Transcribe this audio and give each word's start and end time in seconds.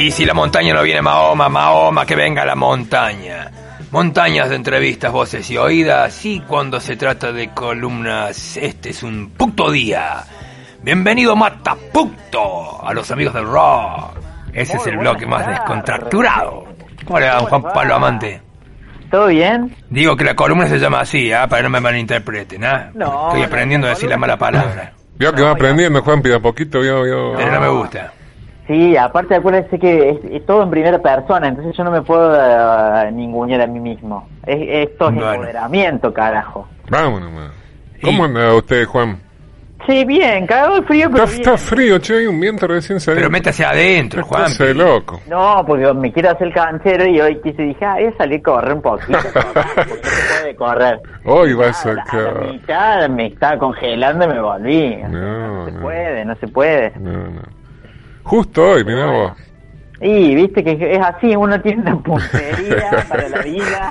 Y 0.00 0.10
si 0.12 0.24
la 0.24 0.32
montaña 0.32 0.72
no 0.72 0.82
viene 0.82 1.02
Mahoma, 1.02 1.50
Mahoma, 1.50 2.06
que 2.06 2.16
venga 2.16 2.42
la 2.46 2.54
montaña. 2.54 3.50
Montañas 3.90 4.48
de 4.48 4.56
entrevistas, 4.56 5.12
voces 5.12 5.50
y 5.50 5.58
oídas, 5.58 6.24
y 6.24 6.40
cuando 6.40 6.80
se 6.80 6.96
trata 6.96 7.32
de 7.32 7.50
columnas, 7.50 8.56
este 8.56 8.90
es 8.90 9.02
un 9.02 9.28
puto 9.32 9.70
día. 9.70 10.24
Bienvenido 10.80 11.36
Mata 11.36 11.76
Puto 11.92 12.82
a 12.82 12.94
los 12.94 13.10
amigos 13.10 13.34
del 13.34 13.44
rock. 13.44 14.16
Ese 14.54 14.78
es 14.78 14.86
el 14.86 14.96
bloque 14.96 15.26
más 15.26 15.46
descontracturado. 15.46 16.64
¿Cómo 17.04 17.20
le 17.20 17.26
va, 17.26 17.40
Juan 17.40 17.62
Pablo 17.62 17.96
Amante? 17.96 18.40
¿Todo 19.10 19.26
bien? 19.26 19.76
Digo 19.90 20.16
que 20.16 20.24
la 20.24 20.34
columna 20.34 20.66
se 20.66 20.78
llama 20.78 21.00
así, 21.00 21.30
¿ah? 21.30 21.46
para 21.46 21.60
que 21.60 21.64
no 21.64 21.70
me 21.70 21.80
malinterpreten, 21.80 22.64
¿ah? 22.64 22.90
No, 22.94 23.26
Estoy 23.26 23.40
no, 23.40 23.46
aprendiendo 23.48 23.86
a 23.86 23.90
decir 23.90 24.08
la 24.08 24.16
mala 24.16 24.38
palabra, 24.38 24.94
Vio 25.18 25.34
que 25.34 25.42
va 25.42 25.50
aprendiendo, 25.50 26.00
Juan, 26.00 26.22
pida 26.22 26.40
poquito, 26.40 26.80
vio, 26.80 27.02
vio. 27.02 27.34
pero 27.36 27.52
no 27.52 27.60
me 27.60 27.68
gusta. 27.68 28.14
Sí, 28.70 28.96
aparte 28.96 29.34
acuérdense 29.34 29.80
que 29.80 30.10
es, 30.10 30.18
es 30.30 30.46
todo 30.46 30.62
en 30.62 30.70
primera 30.70 30.98
persona, 31.00 31.48
entonces 31.48 31.76
yo 31.76 31.82
no 31.82 31.90
me 31.90 32.02
puedo 32.02 32.30
uh, 32.30 33.10
ningunear 33.10 33.62
a 33.62 33.66
mí 33.66 33.80
mismo. 33.80 34.28
Es, 34.46 34.88
esto 34.90 35.08
es 35.08 35.14
Bueno. 35.16 35.32
empoderamiento, 35.32 36.14
carajo. 36.14 36.68
Vámonos, 36.88 37.32
man. 37.32 37.50
¿Cómo 38.00 38.24
anda 38.26 38.54
usted, 38.54 38.84
Juan? 38.86 39.18
Sí, 39.88 40.04
bien, 40.04 40.46
cagado 40.46 40.76
de 40.76 40.82
frío, 40.82 41.08
pero 41.10 41.24
Está, 41.24 41.36
bien. 41.36 41.48
está 41.50 41.56
frío, 41.58 41.98
che, 41.98 42.18
hay 42.18 42.26
un 42.28 42.38
viento 42.38 42.66
recién 42.68 43.00
salido. 43.00 43.22
Pero 43.22 43.30
métase 43.30 43.64
adentro, 43.64 44.22
Juan. 44.22 44.52
De 44.56 44.72
loco. 44.74 45.20
No, 45.28 45.64
porque 45.66 45.92
me 45.94 46.12
quiero 46.12 46.30
hacer 46.30 46.52
canchero 46.52 47.06
y 47.06 47.20
hoy 47.20 47.40
quise 47.42 47.62
dije, 47.62 47.84
ah, 47.84 47.94
voy 47.94 48.04
a 48.04 48.16
salir 48.18 48.38
a 48.38 48.42
correr 48.42 48.74
un 48.74 48.82
poquito. 48.82 49.18
porque 49.32 49.64
no 49.84 49.94
se 49.94 50.38
puede 50.38 50.54
correr. 50.56 51.00
Hoy 51.24 51.54
vas 51.54 51.84
A 51.86 51.90
a 51.90 51.94
la, 51.94 52.02
a 52.02 52.04
la 52.04 52.24
sacar. 52.24 52.44
mitad 52.52 53.08
me 53.08 53.26
estaba 53.26 53.58
congelando 53.58 54.24
y 54.26 54.28
me 54.28 54.40
volví. 54.40 54.96
No, 55.08 55.64
se 55.66 55.72
no. 55.72 55.80
puede, 55.80 56.24
no 56.24 56.34
se 56.36 56.46
puede. 56.46 56.92
No, 57.00 57.10
no. 57.12 57.59
Justo 58.30 58.62
hoy, 58.62 58.84
mirá 58.84 59.06
vos. 59.06 59.32
Y 60.00 60.36
viste 60.36 60.62
que 60.62 60.94
es 60.94 61.00
así, 61.02 61.34
uno 61.34 61.60
tiene 61.60 61.82
una 61.82 62.00
puntería 62.00 63.04
para 63.08 63.28
la 63.28 63.42
vida. 63.42 63.90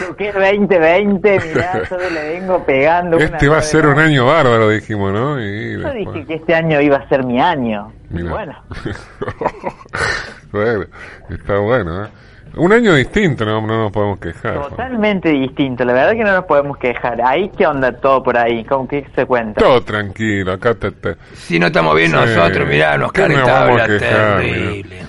Lo 0.00 0.14
que 0.14 0.28
es 0.28 0.34
2020, 0.34 1.40
mirá, 1.40 1.82
yo 1.90 1.96
le 1.98 2.34
vengo 2.34 2.64
pegando. 2.64 3.16
una 3.16 3.26
Este 3.26 3.48
va 3.48 3.58
a 3.58 3.62
ser 3.62 3.88
un 3.88 3.98
año 3.98 4.26
bárbaro, 4.26 4.68
dijimos, 4.68 5.12
¿no? 5.12 5.40
Y 5.40 5.72
Yo 5.82 5.90
dije 5.90 6.24
que 6.24 6.34
este 6.34 6.54
año 6.54 6.80
iba 6.80 6.98
a 6.98 7.08
ser 7.08 7.24
mi 7.24 7.40
año. 7.40 7.92
Mirá. 8.10 8.30
bueno, 8.30 8.62
bueno, 10.52 10.84
está 11.30 11.58
bueno, 11.58 12.04
¿eh? 12.04 12.08
Un 12.56 12.72
año 12.72 12.94
distinto, 12.94 13.44
no, 13.44 13.60
no 13.66 13.82
nos 13.84 13.92
podemos 13.92 14.18
quejar. 14.18 14.56
Juan. 14.58 14.70
totalmente 14.70 15.28
distinto. 15.30 15.84
La 15.84 15.92
verdad 15.92 16.12
que 16.12 16.24
no 16.24 16.32
nos 16.32 16.44
podemos 16.44 16.76
quejar. 16.78 17.20
Ahí, 17.24 17.50
¿qué 17.56 17.66
onda 17.66 17.92
todo 17.92 18.22
por 18.22 18.38
ahí? 18.38 18.64
¿Cómo 18.64 18.86
que 18.86 19.04
se 19.14 19.26
cuenta? 19.26 19.60
Todo 19.60 19.82
tranquilo, 19.82 20.52
acá 20.52 20.74
te, 20.74 20.90
te- 20.92 21.16
Si 21.34 21.58
no 21.58 21.66
estamos 21.66 21.96
bien 21.96 22.10
Sí. 22.10 22.16
nosotros, 22.16 22.68
mirá, 22.68 22.96
nos 22.96 23.12
¿Qué 23.12 23.22
nos 23.22 23.30
caretabla 23.38 23.64
vamos 23.66 23.82
a 23.82 23.86
quejar, 23.86 24.36
terrible. 24.38 25.02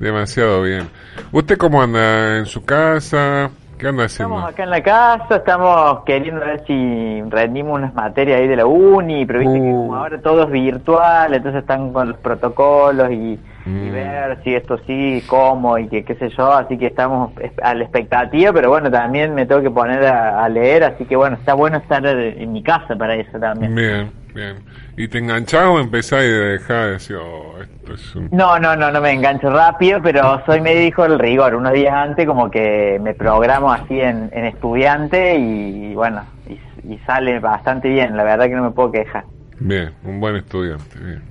demasiado 0.00 0.62
bien. 0.62 0.88
¿Usted 1.32 1.56
cómo 1.56 1.82
anda 1.82 2.38
en 2.38 2.46
su 2.46 2.64
casa? 2.64 3.50
¿Qué 3.78 3.86
anda 3.86 4.04
haciendo? 4.06 4.34
Estamos 4.34 4.52
acá 4.52 4.64
en 4.64 4.70
la 4.70 4.82
casa, 4.82 5.36
estamos 5.36 6.00
queriendo 6.04 6.40
ver 6.40 6.64
si 6.66 7.22
rendimos 7.28 7.78
unas 7.78 7.94
materias 7.94 8.40
ahí 8.40 8.48
de 8.48 8.56
la 8.56 8.66
uni, 8.66 9.24
pero 9.24 9.38
viste 9.38 9.54
que 9.54 9.60
Uh. 9.60 9.86
como 9.86 9.94
ahora 9.96 10.20
todo 10.20 10.42
es 10.44 10.50
virtual, 10.50 11.32
entonces 11.34 11.60
están 11.60 11.92
con 11.92 12.08
los 12.08 12.18
protocolos 12.18 13.10
y, 13.12 13.14
y 13.14 13.38
Mm. 13.70 13.92
ver 13.92 14.42
si 14.42 14.54
esto 14.54 14.78
sí, 14.86 15.22
cómo 15.28 15.78
y 15.78 15.88
que 15.88 16.04
qué 16.04 16.14
sé 16.16 16.30
yo, 16.30 16.50
así 16.52 16.76
que 16.76 16.86
estamos 16.86 17.30
es- 17.40 17.52
a 17.62 17.74
la 17.74 17.84
expectativa, 17.84 18.52
pero 18.52 18.70
bueno, 18.70 18.90
también 18.90 19.34
me 19.34 19.46
tengo 19.46 19.62
que 19.62 19.70
poner 19.70 20.04
a, 20.06 20.42
a 20.44 20.48
leer, 20.48 20.82
así 20.84 21.04
que 21.04 21.14
bueno, 21.14 21.36
está 21.36 21.54
bueno 21.54 21.76
estar 21.76 22.04
en 22.04 22.50
mi 22.52 22.62
casa 22.62 22.96
para 22.96 23.14
eso 23.14 23.38
también. 23.38 23.74
Bien, 23.74 24.12
bien. 24.34 24.56
¿Y 24.96 25.08
te 25.08 25.18
enganchás 25.18 25.64
o 25.66 25.78
empezás 25.78 26.24
y 26.24 26.28
dejás 26.28 26.68
de 26.68 26.90
decir, 26.92 27.16
oh, 27.16 27.54
esto 27.60 27.94
es 27.94 28.16
un... 28.16 28.28
No, 28.32 28.58
no, 28.58 28.76
no, 28.76 28.90
no 28.90 29.00
me 29.00 29.12
engancho 29.12 29.50
rápido, 29.50 30.00
pero 30.02 30.42
soy 30.46 30.60
médico 30.60 31.02
del 31.02 31.18
rigor. 31.18 31.54
Unos 31.54 31.72
días 31.72 31.94
antes 31.94 32.26
como 32.26 32.50
que 32.50 32.98
me 33.02 33.14
programo 33.14 33.72
así 33.72 34.00
en, 34.00 34.30
en 34.32 34.44
estudiante 34.44 35.36
y, 35.36 35.94
bueno, 35.94 36.22
y, 36.48 36.92
y 36.92 36.98
sale 37.06 37.38
bastante 37.38 37.88
bien. 37.88 38.16
La 38.16 38.24
verdad 38.24 38.46
que 38.46 38.54
no 38.54 38.64
me 38.64 38.70
puedo 38.70 38.92
quejar. 38.92 39.24
Bien, 39.60 39.92
un 40.04 40.20
buen 40.20 40.36
estudiante, 40.36 40.98
bien. 40.98 41.22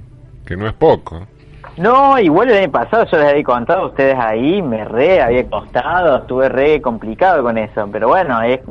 Que 0.46 0.56
no 0.58 0.68
es 0.68 0.74
poco. 0.74 1.18
¿eh? 1.18 1.26
No, 1.78 2.18
igual 2.18 2.50
el 2.50 2.58
año 2.58 2.72
pasado 2.72 3.06
yo 3.06 3.18
les 3.18 3.30
había 3.30 3.44
contado 3.44 3.82
a 3.82 3.88
ustedes 3.88 4.16
ahí, 4.18 4.64
me 4.64 4.84
re 4.84 5.22
había 5.22 5.48
costado, 5.48 6.18
estuve 6.18 6.50
re 6.50 6.82
complicado 6.82 7.44
con 7.44 7.56
eso, 7.58 7.88
pero 7.92 8.08
bueno, 8.08 8.42
es, 8.42 8.62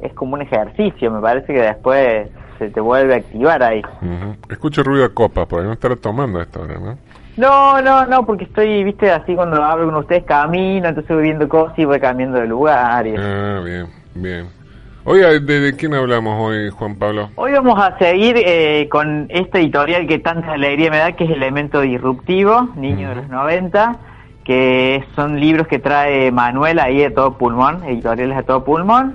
es 0.00 0.12
como 0.14 0.32
un 0.34 0.42
ejercicio, 0.42 1.10
me 1.10 1.20
parece 1.20 1.52
que 1.52 1.60
después 1.60 2.28
se 2.58 2.70
te 2.70 2.80
vuelve 2.80 3.14
a 3.14 3.16
activar 3.18 3.62
ahí. 3.62 3.82
Ujú. 4.02 4.36
Escucho 4.50 4.82
ruido 4.82 5.02
de 5.02 5.14
copas, 5.14 5.46
por 5.46 5.60
ahí 5.60 5.66
no 5.66 5.72
estará 5.72 5.96
tomando 5.96 6.40
esta 6.40 6.60
hora, 6.60 6.78
¿no? 6.78 6.98
No, 7.36 7.80
no, 7.80 8.04
no, 8.06 8.26
porque 8.26 8.44
estoy, 8.44 8.82
viste, 8.82 9.10
así 9.10 9.34
cuando 9.36 9.62
hablo 9.62 9.86
con 9.86 9.94
ustedes 9.96 10.24
camino, 10.24 10.88
entonces 10.88 11.14
voy 11.14 11.22
viendo 11.22 11.48
cosas 11.48 11.78
y 11.78 11.84
voy 11.84 12.00
cambiando 12.00 12.40
de 12.40 12.48
lugar. 12.48 13.06
Y... 13.06 13.14
Ah, 13.16 13.60
bien, 13.64 13.86
bien. 14.14 14.58
Oye, 15.04 15.40
¿de, 15.40 15.60
de 15.60 15.76
quién 15.76 15.94
hablamos 15.94 16.34
hoy, 16.38 16.68
Juan 16.70 16.96
Pablo? 16.96 17.30
Hoy 17.36 17.52
vamos 17.52 17.78
a 17.80 17.96
seguir 17.96 18.34
eh, 18.36 18.88
con 18.90 19.26
esta 19.30 19.58
editorial 19.58 20.06
que 20.06 20.18
tanta 20.18 20.52
alegría 20.52 20.90
me 20.90 20.98
da, 20.98 21.12
que 21.12 21.24
es 21.24 21.30
Elemento 21.30 21.80
Disruptivo, 21.80 22.70
Niño 22.76 23.10
de 23.10 23.14
los 23.14 23.28
90, 23.28 23.96
que 24.44 25.04
son 25.14 25.38
libros 25.38 25.66
que 25.68 25.78
trae 25.78 26.32
Manuel 26.32 26.78
ahí 26.78 26.98
de 26.98 27.10
todo 27.10 27.38
pulmón, 27.38 27.84
editoriales 27.84 28.36
a 28.36 28.42
todo 28.42 28.64
pulmón, 28.64 29.14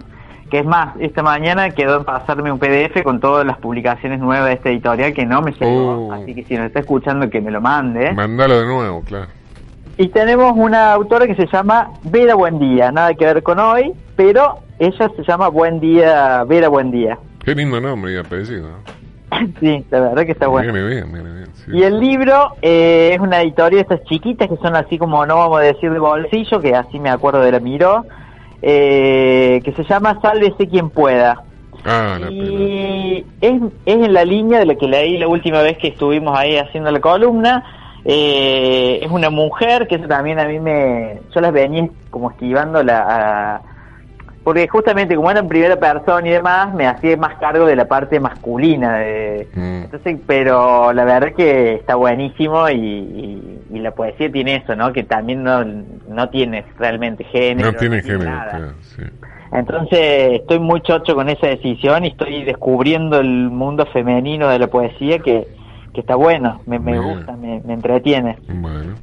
que 0.50 0.60
es 0.60 0.66
más, 0.66 0.96
esta 1.00 1.24
mañana 1.24 1.70
quedó 1.72 1.98
en 1.98 2.06
pasarme 2.06 2.52
un 2.52 2.60
PDF 2.60 3.02
con 3.04 3.20
todas 3.20 3.46
las 3.46 3.58
publicaciones 3.58 4.20
nuevas 4.20 4.48
de 4.48 4.54
esta 4.54 4.70
editorial 4.70 5.14
que 5.14 5.26
no 5.26 5.42
me 5.42 5.52
llegó, 5.52 6.08
Oh. 6.08 6.14
así 6.14 6.36
que 6.36 6.44
si 6.44 6.56
nos 6.56 6.68
está 6.68 6.80
escuchando 6.82 7.30
que 7.30 7.42
me 7.42 7.52
lo 7.52 7.62
mande. 7.62 8.12
Mándalo 8.14 8.60
de 8.60 8.66
nuevo, 8.68 9.02
claro. 9.02 9.28
Y 9.98 10.08
tenemos 10.10 10.54
una 10.56 10.92
autora 10.94 11.28
que 11.28 11.36
se 11.36 11.46
llama 11.48 11.92
Vera 12.04 12.36
Buendía, 12.36 12.92
nada 12.92 13.14
que 13.14 13.26
ver 13.26 13.44
con 13.44 13.60
hoy, 13.60 13.94
pero 14.16 14.60
ella 14.80 15.10
se 15.16 15.24
llama 15.24 15.50
Buen 15.50 15.80
Día, 15.80 16.44
Vera 16.46 16.68
Buendía. 16.70 17.18
Qué 17.44 17.54
lindo 17.54 17.80
nombre 17.80 18.14
y 18.14 18.18
apellido. 18.18 18.70
sí, 19.60 19.86
la 19.92 20.00
verdad 20.00 20.26
que 20.26 20.32
está 20.32 20.48
bueno. 20.48 20.74
Viene 20.74 20.88
bien, 20.88 21.12
viene 21.14 21.32
bien. 21.32 21.48
sí. 21.54 21.72
Y 21.74 21.84
el 21.84 22.00
libro 22.00 22.54
eh, 22.62 23.12
es 23.14 23.20
una 23.20 23.42
editorial 23.42 23.84
de 23.88 23.94
estas 23.96 24.04
chiquitas 24.08 24.48
que 24.50 24.58
son 24.58 24.76
así 24.76 24.98
como, 24.98 25.26
no 25.26 25.38
vamos 25.38 25.60
a 25.60 25.64
decir 25.64 25.92
de 25.92 26.00
bolsillo, 26.00 26.60
que 26.60 26.76
así 26.76 27.00
me 27.00 27.10
acuerdo 27.10 27.42
de 27.42 27.52
la 27.52 27.60
miró, 27.60 28.06
eh, 28.64 29.62
que 29.64 29.74
se 29.74 29.84
llama 29.84 30.20
Sálvese 30.22 30.68
quien 30.68 30.90
pueda. 30.90 31.44
Ah, 31.86 32.18
la. 32.20 32.32
Y 32.32 33.26
es, 33.42 33.62
es 33.86 33.96
en 33.96 34.14
la 34.14 34.24
línea 34.24 34.60
de 34.60 34.66
lo 34.66 34.78
que 34.78 34.88
leí 34.88 35.18
la 35.18 35.28
última 35.28 35.62
vez 35.62 35.78
que 35.78 35.90
estuvimos 35.90 36.38
ahí 36.38 36.56
haciendo 36.56 36.90
la 36.90 37.02
columna. 37.02 37.64
Eh, 38.06 39.00
es 39.02 39.12
una 39.12 39.30
mujer 39.30 39.88
que 39.88 39.96
eso 39.96 40.08
también 40.08 40.40
a 40.40 40.46
mí 40.46 40.60
me... 40.60 41.20
Yo 41.34 41.42
las 41.42 41.52
venía 41.52 41.88
como 42.10 42.32
esquivando 42.32 42.82
la... 42.84 43.02
a- 43.56 43.62
porque 44.44 44.68
justamente 44.68 45.16
como 45.16 45.32
era 45.32 45.40
en 45.40 45.48
primera 45.48 45.76
persona 45.78 46.28
y 46.28 46.32
demás, 46.32 46.74
me 46.74 46.86
hacía 46.86 47.16
más 47.18 47.36
cargo 47.38 47.66
de 47.66 47.76
la 47.76 47.86
parte 47.86 48.20
masculina. 48.20 48.98
De, 49.00 49.48
Mm. 49.56 49.84
entonces, 49.86 50.20
pero 50.28 50.92
la 50.94 51.06
verdad 51.06 51.34
que 51.36 51.76
está 51.76 51.96
buenísimo 51.96 52.68
y, 52.70 52.76
y- 52.76 53.60
y 53.74 53.80
la 53.80 53.92
poesía 53.92 54.32
tiene 54.32 54.56
eso, 54.58 54.76
¿no? 54.76 54.92
Que 54.92 55.04
también 55.04 55.44
no, 55.44 55.64
no 55.64 56.30
tiene 56.30 56.66
realmente 56.78 57.24
género. 57.26 57.72
No 57.72 57.78
tiene 57.78 58.02
género, 58.02 58.22
claro, 58.50 58.74
sí. 58.82 59.04
Entonces 59.52 60.40
estoy 60.42 60.60
muy 60.60 60.82
chocho 60.82 61.14
con 61.16 61.30
esa 61.30 61.48
decisión 61.48 62.06
y 62.06 62.10
estoy 62.10 62.44
descubriendo 62.44 63.20
el 63.20 63.50
mundo 63.50 63.86
femenino 63.88 64.50
de 64.50 64.60
la 64.60 64.68
poesía 64.68 65.20
que, 65.20 65.48
que 65.94 66.02
está 66.02 66.16
bueno, 66.16 66.62
me, 66.66 66.80
me 66.80 67.00
gusta, 67.00 67.34
me, 67.38 67.62
me 67.64 67.74
entretiene. 67.74 68.38
Bueno. 68.48 68.96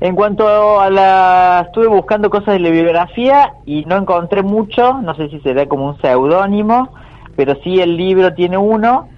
En 0.00 0.16
cuanto 0.16 0.80
a 0.80 0.88
la... 0.90 1.64
estuve 1.66 1.86
buscando 1.86 2.30
cosas 2.30 2.54
de 2.54 2.60
la 2.60 2.70
bibliografía 2.70 3.52
y 3.66 3.84
no 3.84 3.96
encontré 3.96 4.42
mucho, 4.42 4.94
no 5.02 5.14
sé 5.14 5.28
si 5.28 5.40
será 5.40 5.66
como 5.66 5.88
un 5.88 5.98
seudónimo, 6.00 6.88
pero 7.36 7.54
sí 7.62 7.80
el 7.80 7.96
libro 7.96 8.32
tiene 8.32 8.56
uno, 8.56 9.10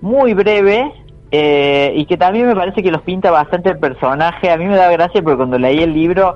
muy 0.00 0.34
breve, 0.34 0.92
eh, 1.30 1.92
y 1.94 2.06
que 2.06 2.16
también 2.16 2.48
me 2.48 2.56
parece 2.56 2.82
que 2.82 2.90
los 2.90 3.02
pinta 3.02 3.30
bastante 3.30 3.70
el 3.70 3.78
personaje. 3.78 4.50
A 4.50 4.56
mí 4.56 4.64
me 4.66 4.76
da 4.76 4.90
gracia 4.90 5.22
porque 5.22 5.36
cuando 5.36 5.58
leí 5.58 5.78
el 5.80 5.92
libro 5.92 6.34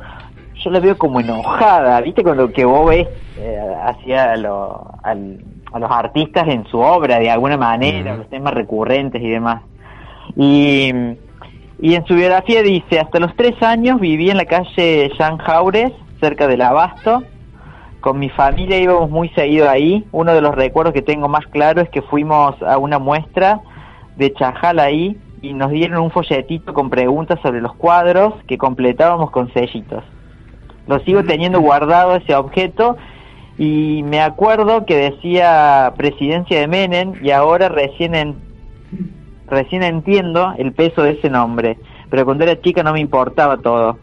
yo 0.63 0.71
la 0.71 0.79
veo 0.79 0.97
como 0.97 1.19
enojada, 1.21 2.01
¿viste? 2.01 2.23
Cuando 2.23 2.53
que 2.53 2.65
vos 2.65 2.89
ves 2.89 3.09
eh, 3.37 3.75
hacia 3.83 4.37
lo- 4.37 4.87
al- 5.03 5.41
a 5.73 5.79
los 5.81 5.91
artistas 5.91 6.47
en 6.47 6.65
su 6.67 6.79
obra 6.79 7.19
de 7.19 7.29
alguna 7.29 7.57
manera, 7.57 8.17
los 8.17 8.29
temas 8.31 8.55
recurrentes 8.55 9.21
y 9.21 9.29
demás. 9.31 9.63
Y, 10.37 10.93
Y 11.85 11.97
en 11.97 12.07
su 12.07 12.15
biografía 12.15 12.63
dice, 12.63 12.99
hasta 12.99 13.21
los 13.21 13.37
tres 13.37 13.63
años 13.63 14.01
viví 14.01 14.31
en 14.31 14.39
la 14.39 14.47
calle 14.47 15.13
Jean 15.19 15.37
Jaures, 15.37 15.93
cerca 16.19 16.49
del 16.49 16.63
Abasto. 16.63 17.23
Con 18.01 18.19
mi 18.19 18.31
familia 18.31 18.79
íbamos 18.79 19.11
muy 19.11 19.29
seguido 19.35 19.69
ahí. 19.69 20.03
Uno 20.11 20.33
de 20.33 20.41
los 20.41 20.55
recuerdos 20.55 20.95
que 20.95 21.03
tengo 21.03 21.29
más 21.29 21.47
claro 21.49 21.83
es 21.83 21.91
que 21.91 22.01
fuimos 22.01 22.55
a 22.63 22.79
una 22.79 22.99
muestra 22.99 23.61
de 24.17 24.33
Chajal 24.33 24.79
ahí 24.79 25.19
y 25.43 25.53
nos 25.53 25.73
dieron 25.73 26.01
un 26.01 26.11
folletito 26.11 26.73
con 26.73 26.89
preguntas 26.89 27.39
sobre 27.43 27.61
los 27.61 27.75
cuadros 27.75 28.33
que 28.47 28.57
completábamos 28.57 29.31
con 29.31 29.53
sellitos. 29.53 30.03
Lo 30.87 31.01
sigo 31.01 31.23
teniendo 31.23 31.61
guardado 31.61 32.17
ese 32.17 32.35
objeto 32.35 32.97
y 33.59 34.03
me 34.05 34.23
acuerdo 34.23 34.87
que 34.87 34.97
decía 34.97 35.93
presidencia 35.99 36.61
de 36.61 36.67
Menem 36.67 37.13
y 37.23 37.31
ahora 37.31 37.69
recién 37.69 38.15
en, 38.15 38.44
recién 39.49 39.83
entiendo 39.83 40.55
el 40.59 40.73
peso 40.73 41.03
de 41.03 41.13
ese 41.13 41.31
nombre, 41.31 41.79
pero 42.11 42.25
cuando 42.25 42.45
era 42.45 42.61
chica 42.61 42.83
no 42.83 42.93
me 42.93 43.01
importaba 43.01 43.57
todo. 43.59 43.99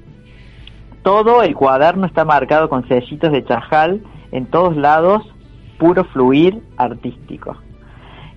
Todo 1.04 1.42
el 1.42 1.56
cuaderno 1.56 2.06
está 2.06 2.26
marcado 2.26 2.70
con 2.70 2.88
sellitos 2.88 3.32
de 3.32 3.44
chajal 3.44 4.02
en 4.32 4.46
todos 4.46 4.76
lados, 4.78 5.24
puro 5.80 6.04
fluir 6.06 6.60
artístico. 6.78 7.58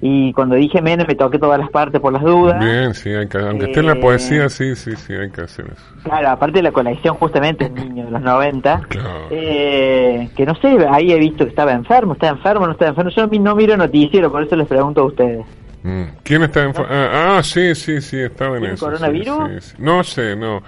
Y 0.00 0.32
cuando 0.34 0.54
dije 0.56 0.82
Menem 0.82 1.06
me 1.06 1.14
toqué 1.14 1.38
todas 1.38 1.58
las 1.58 1.70
partes 1.70 1.98
por 2.00 2.12
las 2.12 2.22
dudas. 2.22 2.58
Bien, 2.62 2.92
sí, 2.92 3.10
hay 3.10 3.26
que, 3.26 3.38
aunque 3.38 3.66
esté 3.66 3.80
en 3.80 3.86
la 3.86 3.92
Eh, 3.92 4.00
poesía, 4.00 4.48
sí, 4.50 4.74
sí, 4.76 4.96
sí, 4.96 5.14
hay 5.14 5.30
que 5.30 5.42
hacer 5.42 5.66
eso. 5.66 5.82
Claro, 6.02 6.28
aparte 6.30 6.58
de 6.58 6.62
la 6.62 6.72
colección 6.72 7.14
justamente 7.16 7.66
el 7.66 7.74
niño 7.74 8.04
de 8.06 8.10
los 8.10 8.20
90, 8.20 8.80
Claro. 8.88 9.28
eh, 9.30 10.28
que 10.36 10.44
no 10.44 10.54
sé, 10.56 10.76
ahí 10.90 11.10
he 11.12 11.18
visto 11.18 11.44
que 11.44 11.50
estaba 11.50 11.72
enfermo, 11.72 12.14
está 12.14 12.28
enfermo, 12.28 12.66
no 12.66 12.72
está 12.72 12.88
enfermo. 12.88 13.10
Yo 13.10 13.26
no 13.26 13.54
miro 13.54 13.76
noticiero, 13.78 14.30
por 14.30 14.42
eso 14.42 14.56
les 14.56 14.66
pregunto 14.66 15.02
a 15.02 15.04
ustedes. 15.04 15.46
Mm. 15.84 16.02
¿Quién 16.22 16.42
está 16.42 16.64
en... 16.64 16.72
Ah, 16.78 17.36
ah, 17.36 17.42
sí, 17.42 17.74
sí, 17.74 18.00
sí, 18.00 18.18
estaba 18.18 18.56
en 18.56 18.62
¿Tiene 18.62 18.74
eso. 18.74 18.86
coronavirus? 18.86 19.36
sí, 19.50 19.60
sí. 19.60 19.76
No 19.78 20.02
sé, 20.02 20.34
no. 20.34 20.62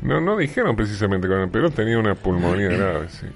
No, 0.00 0.20
no 0.20 0.36
dijeron 0.36 0.76
precisamente 0.76 1.28
con 1.28 1.50
pero 1.50 1.70
tenía 1.70 1.98
una 1.98 2.14
pulmonía 2.14 2.68
grave, 2.68 3.08
sí. 3.08 3.26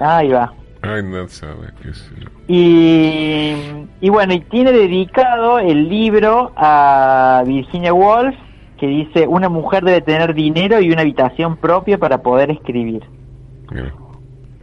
Ahí 0.00 0.30
va. 0.30 0.52
Ay, 0.82 1.02
no 1.02 1.28
sabe, 1.28 1.68
qué 1.82 1.94
sé 1.94 2.10
yo. 2.18 2.28
Y, 2.48 3.54
y 4.00 4.08
bueno, 4.08 4.32
y 4.34 4.40
tiene 4.40 4.72
dedicado 4.72 5.58
el 5.58 5.88
libro 5.88 6.52
a 6.56 7.42
Virginia 7.46 7.92
Woolf, 7.92 8.34
que 8.78 8.86
dice, 8.86 9.26
una 9.26 9.48
mujer 9.50 9.84
debe 9.84 10.00
tener 10.00 10.34
dinero 10.34 10.80
y 10.80 10.90
una 10.90 11.02
habitación 11.02 11.56
propia 11.58 11.98
para 11.98 12.22
poder 12.22 12.50
escribir. 12.50 13.02
Mira. 13.70 13.92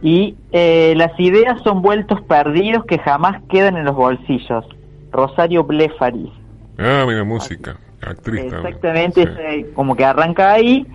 Y 0.02 0.36
eh, 0.50 0.94
las 0.96 1.18
ideas 1.18 1.62
son 1.62 1.80
vueltos 1.80 2.20
perdidos 2.22 2.84
que 2.86 2.98
jamás 2.98 3.40
quedan 3.48 3.76
en 3.76 3.84
los 3.84 3.94
bolsillos. 3.94 4.66
Rosario 5.12 5.64
Blefaris. 5.64 6.30
Ah, 6.78 7.04
mira, 7.06 7.22
música. 7.24 7.76
Actriz. 8.00 8.52
Exactamente, 8.52 9.22
Sí. 9.26 9.66
como 9.74 9.94
que 9.94 10.04
arranca 10.04 10.52
ahí. 10.52 10.86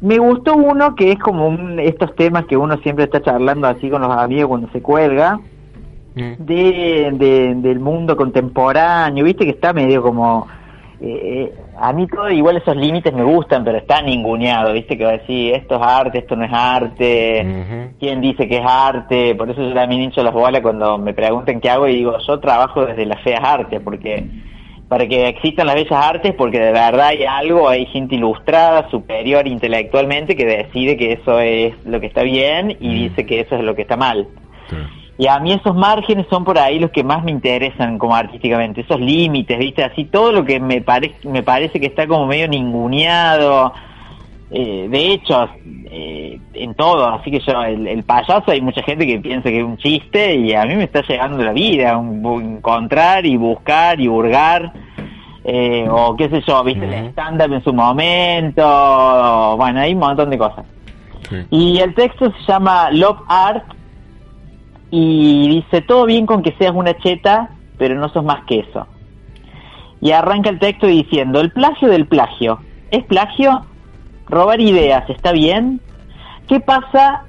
Me 0.00 0.18
gustó 0.18 0.54
uno 0.54 0.94
que 0.94 1.12
es 1.12 1.18
como 1.18 1.48
un- 1.48 1.80
estos 1.80 2.14
temas 2.14 2.44
que 2.46 2.56
uno 2.56 2.76
siempre 2.78 3.04
está 3.04 3.20
charlando 3.22 3.66
así 3.66 3.88
con 3.90 4.02
los 4.02 4.10
amigos 4.16 4.48
cuando 4.48 4.68
se 4.70 4.80
cuelga, 4.82 5.40
Mm. 6.14 6.32
de, 6.38 7.10
de- 7.14 7.54
del 7.56 7.80
mundo 7.80 8.16
contemporáneo, 8.16 9.24
viste 9.24 9.44
que 9.44 9.50
está 9.50 9.72
medio 9.72 10.02
como... 10.02 10.46
eh, 11.00 11.52
a 11.78 11.92
mí 11.92 12.06
todo, 12.06 12.30
igual 12.30 12.56
esos 12.56 12.74
límites 12.74 13.12
me 13.12 13.22
gustan, 13.22 13.64
pero 13.64 13.78
está 13.78 14.00
ninguneado, 14.00 14.72
viste 14.72 14.96
que 14.96 15.04
va 15.04 15.10
a 15.10 15.18
decir, 15.18 15.54
esto 15.54 15.76
es 15.76 15.82
arte, 15.82 16.18
esto 16.18 16.36
no 16.36 16.44
es 16.44 16.52
arte, 16.52 17.92
quién 18.00 18.20
dice 18.20 18.48
que 18.48 18.58
es 18.58 18.64
arte, 18.66 19.34
por 19.34 19.50
eso 19.50 19.62
yo 19.62 19.74
también 19.74 20.02
hincho 20.02 20.22
las 20.22 20.32
bolas 20.32 20.62
cuando 20.62 20.96
me 20.96 21.12
preguntan 21.12 21.60
qué 21.60 21.68
hago 21.68 21.86
y 21.86 21.96
digo, 21.96 22.16
yo 22.26 22.40
trabajo 22.40 22.86
desde 22.86 23.04
las 23.04 23.22
feas 23.22 23.42
artes, 23.44 23.80
porque 23.84 24.24
para 24.88 25.06
que 25.06 25.28
existan 25.28 25.66
las 25.66 25.74
bellas 25.74 25.92
artes, 25.92 26.34
porque 26.34 26.60
de 26.60 26.72
verdad 26.72 27.08
hay 27.08 27.24
algo, 27.24 27.68
hay 27.68 27.86
gente 27.86 28.14
ilustrada, 28.14 28.88
superior 28.88 29.46
intelectualmente, 29.46 30.36
que 30.36 30.46
decide 30.46 30.96
que 30.96 31.12
eso 31.12 31.40
es 31.40 31.74
lo 31.84 32.00
que 32.00 32.06
está 32.06 32.22
bien 32.22 32.76
y 32.80 33.08
dice 33.08 33.26
que 33.26 33.40
eso 33.40 33.56
es 33.56 33.64
lo 33.64 33.74
que 33.74 33.82
está 33.82 33.96
mal. 33.96 34.28
Sí. 34.70 34.76
Y 35.18 35.26
a 35.28 35.38
mí 35.38 35.52
esos 35.52 35.74
márgenes 35.74 36.26
son 36.28 36.44
por 36.44 36.58
ahí 36.58 36.78
los 36.78 36.90
que 36.90 37.02
más 37.02 37.24
me 37.24 37.30
interesan 37.30 37.96
como 37.98 38.14
artísticamente, 38.14 38.82
esos 38.82 39.00
límites, 39.00 39.58
¿viste? 39.58 39.82
Así 39.82 40.04
todo 40.04 40.30
lo 40.30 40.44
que 40.44 40.60
me, 40.60 40.82
pare 40.82 41.14
me 41.24 41.42
parece 41.42 41.80
que 41.80 41.86
está 41.86 42.06
como 42.06 42.26
medio 42.26 42.48
ninguneado, 42.48 43.72
eh, 44.50 44.86
de 44.90 45.12
hecho, 45.12 45.48
eh, 45.90 46.38
en 46.54 46.74
todo, 46.74 47.08
así 47.08 47.30
que 47.30 47.40
yo, 47.40 47.62
el, 47.64 47.86
el 47.88 48.04
payaso 48.04 48.44
hay 48.50 48.60
mucha 48.60 48.82
gente 48.82 49.06
que 49.06 49.18
piensa 49.18 49.48
que 49.48 49.58
es 49.58 49.64
un 49.64 49.76
chiste 49.78 50.36
y 50.36 50.52
a 50.52 50.64
mí 50.66 50.76
me 50.76 50.84
está 50.84 51.00
llegando 51.02 51.42
la 51.42 51.52
vida, 51.52 51.96
un- 51.96 52.56
encontrar 52.58 53.24
y 53.26 53.36
buscar 53.36 53.98
y 54.00 54.08
hurgar, 54.08 54.70
eh, 55.44 55.88
o 55.90 56.14
qué 56.14 56.28
sé 56.28 56.42
yo, 56.46 56.62
¿viste? 56.62 56.84
El 56.84 56.92
Ujú. 57.04 57.10
stand-up 57.12 57.52
en 57.54 57.64
su 57.64 57.72
momento, 57.72 59.56
bueno, 59.56 59.80
hay 59.80 59.94
un 59.94 60.00
montón 60.00 60.28
de 60.30 60.38
cosas. 60.38 60.64
Sí. 61.28 61.36
Y 61.50 61.78
el 61.78 61.94
texto 61.94 62.30
se 62.32 62.52
llama 62.52 62.90
Love 62.92 63.18
Art 63.28 63.64
y 64.90 65.48
dice, 65.48 65.82
todo 65.82 66.06
bien 66.06 66.26
con 66.26 66.42
que 66.42 66.54
seas 66.58 66.72
una 66.74 66.96
cheta, 66.98 67.50
pero 67.78 67.94
no 67.94 68.08
sos 68.08 68.24
más 68.24 68.44
que 68.44 68.60
eso. 68.60 68.86
Y 70.00 70.12
arranca 70.12 70.50
el 70.50 70.58
texto 70.58 70.86
diciendo, 70.86 71.40
el 71.40 71.52
plagio 71.52 71.88
del 71.88 72.06
plagio. 72.06 72.60
¿Es 72.90 73.04
plagio? 73.04 73.66
¿Robar 74.28 74.60
ideas 74.60 75.08
está 75.10 75.32
bien? 75.32 75.80
¿Qué 76.48 76.60
pasa 76.60 77.24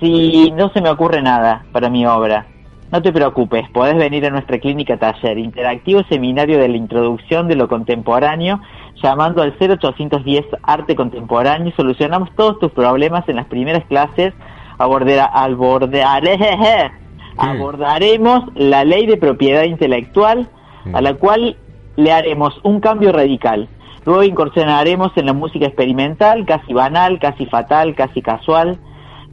si 0.00 0.50
no 0.52 0.70
se 0.70 0.80
me 0.80 0.90
ocurre 0.90 1.22
nada 1.22 1.64
para 1.72 1.90
mi 1.90 2.06
obra? 2.06 2.46
No 2.92 3.00
te 3.00 3.10
preocupes, 3.10 3.68
podés 3.70 3.96
venir 3.96 4.26
a 4.26 4.30
nuestra 4.30 4.58
clínica 4.58 4.98
taller, 4.98 5.38
interactivo 5.38 6.02
seminario 6.10 6.58
de 6.58 6.68
la 6.68 6.76
introducción 6.76 7.48
de 7.48 7.56
lo 7.56 7.66
contemporáneo, 7.66 8.60
llamando 9.02 9.40
al 9.40 9.56
0810 9.58 10.44
Arte 10.62 10.94
Contemporáneo 10.94 11.72
solucionamos 11.74 12.28
todos 12.36 12.58
tus 12.58 12.70
problemas 12.72 13.26
en 13.28 13.36
las 13.36 13.46
primeras 13.46 13.84
clases. 13.86 14.34
Abordera, 14.82 15.30
abordare- 15.32 16.90
abordaremos 17.36 18.44
la 18.54 18.84
ley 18.84 19.06
de 19.06 19.16
propiedad 19.16 19.62
intelectual, 19.64 20.48
a 20.92 21.00
la 21.00 21.14
cual 21.14 21.56
le 21.96 22.12
haremos 22.12 22.58
un 22.64 22.80
cambio 22.80 23.12
radical. 23.12 23.68
Luego 24.04 24.24
incursionaremos 24.24 25.12
en 25.16 25.26
la 25.26 25.32
música 25.32 25.66
experimental, 25.66 26.44
casi 26.44 26.72
banal, 26.72 27.18
casi 27.20 27.46
fatal, 27.46 27.94
casi 27.94 28.20
casual, 28.20 28.78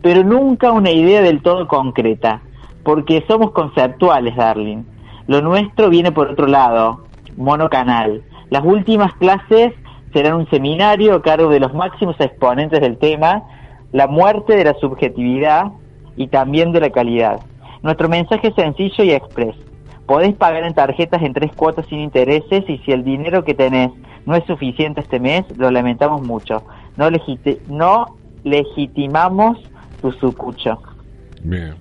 pero 0.02 0.24
nunca 0.24 0.72
una 0.72 0.92
idea 0.92 1.22
del 1.22 1.42
todo 1.42 1.68
concreta, 1.68 2.42
porque 2.84 3.24
somos 3.28 3.52
conceptuales, 3.52 4.36
darling. 4.36 4.84
Lo 5.28 5.42
nuestro 5.42 5.90
viene 5.90 6.12
por 6.12 6.30
otro 6.30 6.46
lado, 6.48 7.06
monocanal. 7.36 8.22
Las 8.50 8.64
últimas 8.64 9.14
clases 9.16 9.74
serán 10.14 10.36
un 10.36 10.50
seminario 10.50 11.16
a 11.16 11.22
cargo 11.22 11.50
de 11.50 11.60
los 11.60 11.74
máximos 11.74 12.16
exponentes 12.20 12.80
del 12.82 12.98
tema, 12.98 13.42
la 13.92 14.08
muerte 14.08 14.56
de 14.56 14.66
la 14.66 14.74
subjetividad 14.76 15.72
y 16.16 16.28
también 16.28 16.72
de 16.72 16.82
la 16.82 16.90
calidad. 16.90 17.40
Nuestro 17.82 18.10
mensaje 18.10 18.50
es 18.50 18.56
sencillo 18.56 19.04
y 19.04 19.12
express. 19.12 19.56
Podés 20.06 20.36
pagar 20.36 20.64
en 20.64 20.74
tarjetas 20.74 21.22
en 21.22 21.34
tres 21.34 21.52
cuotas 21.54 21.86
sin 21.88 22.00
intereses 22.00 22.64
y 22.68 22.78
si 22.80 22.92
el 22.92 23.04
dinero 23.04 23.44
que 23.44 23.54
tenés 23.54 23.92
no 24.26 24.36
es 24.36 24.44
suficiente 24.46 25.02
este 25.02 25.20
mes, 25.20 25.44
lo 25.58 25.72
lamentamos 25.72 26.22
mucho. 26.22 26.64
No, 26.98 27.10
legiti- 27.10 27.60
no 27.68 28.18
legitimamos 28.44 29.58
tu 30.02 30.12
sucucho. 30.14 30.82
Bien. 31.44 31.76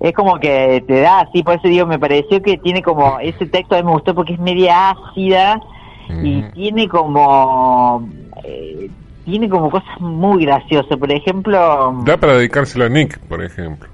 Es 0.00 0.12
como 0.12 0.38
que 0.38 0.82
te 0.86 1.00
da 1.00 1.20
así, 1.20 1.42
por 1.44 1.54
eso 1.54 1.68
digo, 1.68 1.86
me 1.86 1.98
pareció 1.98 2.42
que 2.42 2.56
tiene 2.58 2.82
como, 2.82 3.20
ese 3.20 3.46
texto 3.46 3.76
a 3.76 3.78
mí 3.78 3.84
me 3.84 3.92
gustó 3.92 4.14
porque 4.14 4.34
es 4.34 4.40
media 4.40 4.90
ácida 4.90 5.60
y 6.24 6.42
tiene 6.52 6.88
como, 6.88 8.08
eh, 8.44 8.90
tiene 9.24 9.48
como 9.48 9.70
cosas 9.70 10.00
muy 10.00 10.44
graciosas. 10.44 10.96
Por 10.98 11.10
ejemplo, 11.12 11.94
Da 12.04 12.16
para 12.16 12.34
dedicárselo 12.34 12.84
a 12.84 12.88
Nick, 12.88 13.18
por 13.20 13.42
ejemplo. 13.42 13.88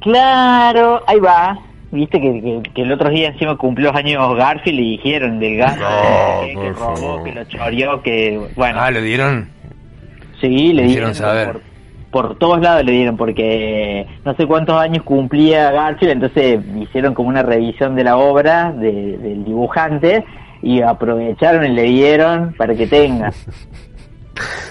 claro, 0.00 1.02
ahí 1.06 1.20
va. 1.20 1.58
Viste 1.90 2.20
que, 2.20 2.40
que, 2.40 2.70
que 2.72 2.82
el 2.82 2.92
otro 2.92 3.10
día 3.10 3.28
encima 3.28 3.56
cumplió 3.58 3.88
los 3.92 3.96
años 3.96 4.34
Garfield 4.36 4.80
y 4.80 4.90
dijeron 4.92 5.38
del 5.38 5.58
Garfield 5.58 6.54
No, 6.54 6.60
que, 6.62 6.68
robó, 6.72 6.96
favor. 6.96 7.24
que 7.24 7.32
lo 7.32 7.44
choreó, 7.44 8.02
que 8.02 8.40
bueno, 8.56 8.78
Ah, 8.80 8.90
lo 8.90 9.02
dieron. 9.02 9.50
sí, 10.40 10.72
le 10.72 10.82
le 10.84 10.88
dieron 10.88 11.14
saber. 11.14 11.52
Por, 12.10 12.28
por 12.28 12.38
todos 12.38 12.60
lados 12.62 12.84
le 12.84 12.92
dieron 12.92 13.18
porque 13.18 14.06
no 14.24 14.34
sé 14.36 14.46
cuántos 14.46 14.80
años 14.80 15.02
cumplía 15.02 15.70
Garfield, 15.70 16.12
entonces 16.12 16.60
hicieron 16.80 17.12
como 17.12 17.28
una 17.28 17.42
revisión 17.42 17.94
de 17.94 18.04
la 18.04 18.16
obra 18.16 18.72
de- 18.72 19.18
del 19.18 19.44
dibujante 19.44 20.24
y 20.62 20.80
aprovecharon 20.80 21.64
y 21.66 21.68
le 21.74 21.82
dieron 21.82 22.54
para 22.56 22.74
que 22.74 22.86
tenga. 22.86 23.32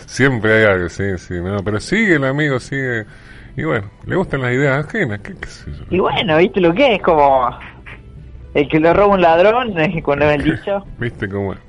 Siempre 0.06 0.54
hay 0.54 0.64
algo, 0.66 0.90
sí, 0.90 1.04
sí, 1.18 1.36
no, 1.42 1.64
pero 1.64 1.80
sigue 1.80 2.16
el 2.16 2.24
amigo, 2.26 2.60
sigue. 2.60 3.06
Y 3.56 3.64
bueno, 3.64 3.90
le 4.06 4.16
gustan 4.16 4.42
las 4.42 4.54
ideas 4.54 4.86
ajenas, 4.86 5.20
qué, 5.20 5.34
qué 5.40 5.48
sé 5.48 5.72
yo. 5.72 5.84
Y 5.90 6.00
bueno, 6.00 6.38
¿viste 6.38 6.62
lo 6.62 6.74
que 6.74 6.96
es? 6.96 7.02
Como 7.02 7.50
el 8.54 8.68
que 8.68 8.80
le 8.80 8.94
roba 8.94 9.16
un 9.16 9.22
ladrón, 9.22 9.74
cuando 10.04 10.26
me 10.26 10.36
el 10.36 10.44
dicho. 10.44 10.86
¿Viste 11.00 11.28
cómo 11.30 11.54
es? 11.54 11.60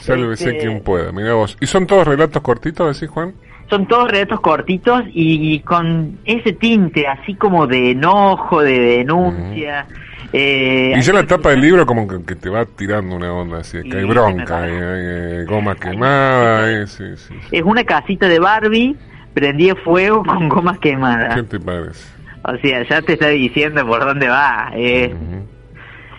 Sálvese 0.00 0.50
Este- 0.50 0.58
quien 0.58 0.80
pueda, 0.80 1.10
mira 1.12 1.34
vos. 1.34 1.56
¿Y 1.60 1.66
son 1.66 1.86
todos 1.86 2.06
relatos 2.06 2.42
cortitos, 2.42 2.94
decís 2.98 3.12
Juan? 3.12 3.34
Son 3.68 3.86
todos 3.86 4.10
relatos 4.10 4.40
cortitos 4.40 5.02
y, 5.12 5.60
con 5.60 6.18
ese 6.24 6.52
tinte 6.54 7.06
así 7.06 7.34
como 7.34 7.66
de 7.66 7.90
enojo, 7.90 8.62
de 8.62 8.78
denuncia. 8.78 9.80
Eh, 9.80 9.94
Y 9.94 10.07
ya 10.32 11.12
hay 11.12 11.12
la 11.14 11.26
tapa 11.26 11.50
del 11.50 11.60
libro 11.60 11.86
como 11.86 12.06
que, 12.06 12.22
que 12.24 12.34
te 12.34 12.48
va 12.50 12.64
tirando 12.66 13.16
una 13.16 13.32
onda 13.32 13.58
así, 13.58 13.82
que 13.82 13.98
hay 13.98 14.04
bronca, 14.04 14.62
hay, 14.62 14.70
parece. 14.70 14.84
hay, 14.84 15.42
eh, 15.42 15.44
goma 15.46 15.74
quemada, 15.74 16.70
eh, 16.70 16.86
sí, 16.86 17.04
sí. 17.16 17.34
sí. 17.40 17.56
Es 17.56 17.62
una 17.62 17.84
casita 17.84 18.28
de 18.28 18.38
Barbie 18.38 18.96
prendida 19.34 19.74
fuego 19.76 20.22
con 20.24 20.48
gomas 20.48 20.78
quemadas. 20.78 21.36
¿Qué 21.36 21.42
te 21.44 21.60
parece? 21.60 22.04
O 22.44 22.56
sea, 22.58 22.86
ya 22.88 23.02
te 23.02 23.14
está 23.14 23.28
diciendo 23.28 23.86
por 23.86 24.04
dónde 24.04 24.28
va. 24.28 24.70
eh. 24.74 25.14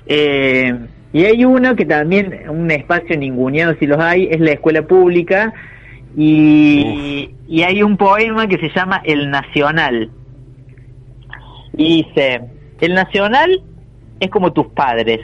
Eh, 0.07 0.73
y 1.11 1.25
hay 1.25 1.43
uno 1.45 1.75
que 1.75 1.85
también, 1.85 2.49
un 2.49 2.69
espacio 2.69 3.17
ninguneado 3.17 3.75
si 3.79 3.87
los 3.87 3.99
hay, 3.99 4.27
es 4.29 4.39
la 4.39 4.51
escuela 4.51 4.83
pública. 4.83 5.53
Y, 6.17 7.31
y 7.47 7.61
hay 7.63 7.83
un 7.83 7.97
poema 7.97 8.47
que 8.47 8.57
se 8.57 8.69
llama 8.69 9.01
El 9.03 9.29
Nacional. 9.29 10.09
Y 11.77 12.03
dice, 12.03 12.41
el 12.81 12.93
Nacional 12.93 13.61
es 14.19 14.29
como 14.29 14.53
tus 14.53 14.67
padres, 14.67 15.21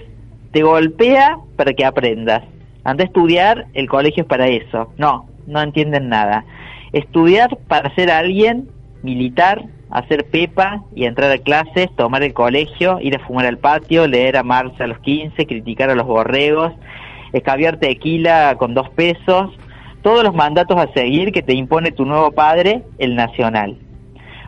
te 0.51 0.63
golpea 0.63 1.37
para 1.55 1.73
que 1.73 1.85
aprendas. 1.85 2.43
Anda 2.83 3.03
a 3.03 3.07
estudiar, 3.07 3.67
el 3.73 3.89
colegio 3.89 4.23
es 4.23 4.29
para 4.29 4.47
eso. 4.47 4.93
No, 4.97 5.27
no 5.47 5.61
entienden 5.61 6.09
nada. 6.09 6.45
Estudiar 6.93 7.57
para 7.67 7.93
ser 7.95 8.11
alguien, 8.11 8.69
militar, 9.03 9.65
hacer 9.89 10.25
pepa 10.25 10.83
y 10.95 11.05
entrar 11.05 11.31
a 11.31 11.37
clases, 11.37 11.89
tomar 11.95 12.23
el 12.23 12.33
colegio, 12.33 12.99
ir 13.01 13.15
a 13.15 13.25
fumar 13.25 13.45
al 13.45 13.57
patio, 13.57 14.07
leer 14.07 14.37
a 14.37 14.43
Marx 14.43 14.79
a 14.79 14.87
los 14.87 14.99
15, 14.99 15.45
criticar 15.45 15.89
a 15.89 15.95
los 15.95 16.05
borregos, 16.05 16.73
escabiar 17.33 17.77
tequila 17.77 18.55
con 18.57 18.73
dos 18.73 18.89
pesos, 18.91 19.51
todos 20.01 20.23
los 20.23 20.35
mandatos 20.35 20.77
a 20.77 20.91
seguir 20.93 21.31
que 21.31 21.41
te 21.41 21.53
impone 21.53 21.91
tu 21.91 22.05
nuevo 22.05 22.31
padre, 22.31 22.83
el 22.97 23.15
nacional. 23.15 23.77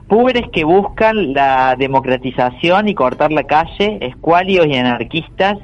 Púberes 0.07 0.45
que 0.53 0.63
buscan 0.63 1.33
la 1.33 1.75
democratización 1.77 2.87
y 2.87 2.95
cortar 2.95 3.33
la 3.33 3.43
calle, 3.43 3.97
escuálidos 3.99 4.67
y 4.67 4.77
anarquistas, 4.77 5.57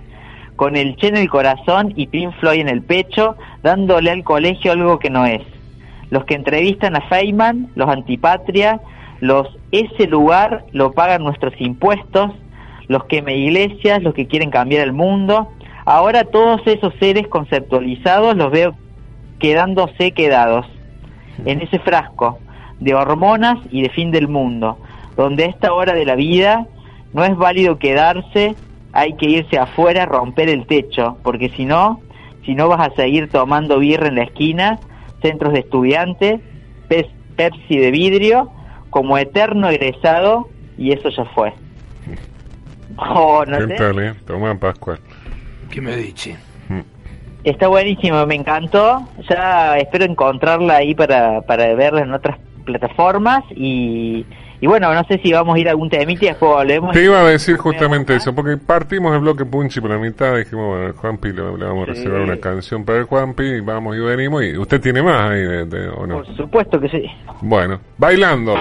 con 0.57 0.75
el 0.75 0.97
Che 0.97 1.07
en 1.07 1.15
el 1.15 1.29
corazón 1.29 1.93
y 1.95 2.07
Pink 2.07 2.33
Floyd 2.39 2.59
en 2.59 2.67
el 2.67 2.81
pecho, 2.81 3.37
dándole 3.63 4.11
al 4.11 4.25
colegio 4.25 4.73
algo 4.73 4.99
que 4.99 5.09
no 5.09 5.25
es. 5.25 5.41
Los 6.09 6.25
que 6.25 6.35
entrevistan 6.35 6.97
a 6.97 7.07
Feynman, 7.07 7.69
los 7.75 7.89
antipatria, 7.89 8.81
los 9.21 9.47
ese 9.71 10.07
lugar 10.07 10.65
lo 10.73 10.91
pagan 10.91 11.23
nuestros 11.23 11.53
impuestos, 11.59 12.31
los 12.89 13.05
queme 13.05 13.37
iglesias, 13.37 14.03
los 14.03 14.13
que 14.13 14.27
quieren 14.27 14.51
cambiar 14.51 14.83
el 14.83 14.91
mundo. 14.91 15.53
Ahora 15.85 16.25
todos 16.25 16.61
esos 16.65 16.93
seres 16.99 17.29
conceptualizados 17.29 18.35
los 18.35 18.51
veo 18.51 18.75
quedándose 19.39 20.11
quedados 20.11 20.65
en 21.45 21.61
ese 21.61 21.79
frasco 21.79 22.39
de 22.83 22.93
hormonas 22.93 23.57
y 23.71 23.81
de 23.81 23.89
fin 23.89 24.11
del 24.11 24.27
mundo, 24.27 24.77
donde 25.15 25.45
a 25.45 25.47
esta 25.47 25.73
hora 25.73 25.93
de 25.93 26.05
la 26.05 26.15
vida 26.15 26.65
no 27.13 27.23
es 27.23 27.35
válido 27.35 27.77
quedarse, 27.77 28.55
hay 28.91 29.13
que 29.17 29.27
irse 29.27 29.57
afuera, 29.57 30.05
romper 30.05 30.49
el 30.49 30.65
techo, 30.67 31.17
porque 31.23 31.49
si 31.49 31.65
no, 31.65 32.01
si 32.45 32.53
no 32.55 32.67
vas 32.67 32.87
a 32.87 32.95
seguir 32.95 33.29
tomando 33.29 33.79
birra 33.79 34.07
en 34.07 34.15
la 34.15 34.23
esquina, 34.23 34.79
centros 35.21 35.53
de 35.53 35.59
estudiantes, 35.59 36.41
pez- 36.89 37.09
Pepsi 37.35 37.77
de 37.77 37.89
vidrio, 37.89 38.51
como 38.91 39.17
eterno 39.17 39.69
egresado, 39.69 40.47
y 40.77 40.91
eso 40.91 41.09
ya 41.09 41.25
fue. 41.25 41.53
Oh, 42.97 43.43
no 43.47 43.57
¿Qué 43.59 43.67
sé. 43.67 43.73
tal, 43.75 43.99
eh? 43.99 44.13
Toma, 44.27 44.53
Pascual. 44.59 44.99
¿Qué 45.71 45.81
me 45.81 45.95
dice? 45.95 46.37
Está 47.43 47.67
buenísimo, 47.67 48.25
me 48.25 48.35
encantó. 48.35 49.07
Ya 49.29 49.77
espero 49.77 50.05
encontrarla 50.05 50.75
ahí 50.77 50.93
para, 50.93 51.41
para 51.41 51.73
verla 51.73 52.01
en 52.01 52.13
otras 52.13 52.37
plataformas. 52.63 53.43
Y, 53.55 54.25
y 54.61 54.67
bueno, 54.67 54.93
no 54.93 55.03
sé 55.05 55.19
si 55.23 55.31
vamos 55.33 55.55
a 55.55 55.59
ir 55.59 55.67
a 55.67 55.71
algún 55.71 55.89
temita 55.89 56.25
y 56.25 56.27
después 56.29 56.51
volvemos. 56.51 56.91
Te 56.93 57.03
iba 57.03 57.19
a 57.19 57.25
decir 57.25 57.57
justamente 57.57 58.15
eso, 58.15 58.33
porque 58.33 58.57
partimos 58.57 59.13
el 59.13 59.19
bloque 59.21 59.45
Punchi 59.45 59.81
por 59.81 59.89
la 59.91 59.97
mitad, 59.97 60.35
dijimos, 60.37 60.77
bueno, 60.77 60.93
Juanpi 60.93 61.29
le, 61.33 61.57
le 61.57 61.65
vamos 61.65 61.83
a 61.89 61.93
Sí. 61.93 61.99
reservar 61.99 62.21
una 62.21 62.37
canción 62.37 62.85
para 62.85 62.99
el 62.99 63.03
Juanpi, 63.05 63.43
y 63.43 63.59
vamos 63.59 63.95
y 63.95 63.99
venimos, 63.99 64.43
y 64.43 64.57
usted 64.57 64.79
tiene 64.81 65.01
más 65.03 65.31
ahí, 65.31 65.41
de- 65.41 65.65
de- 65.65 65.89
¿o 65.89 66.07
no? 66.07 66.15
Por 66.23 66.35
supuesto 66.37 66.79
que 66.79 66.89
sí. 66.89 67.03
Bueno, 67.41 67.79
bailando. 67.97 68.55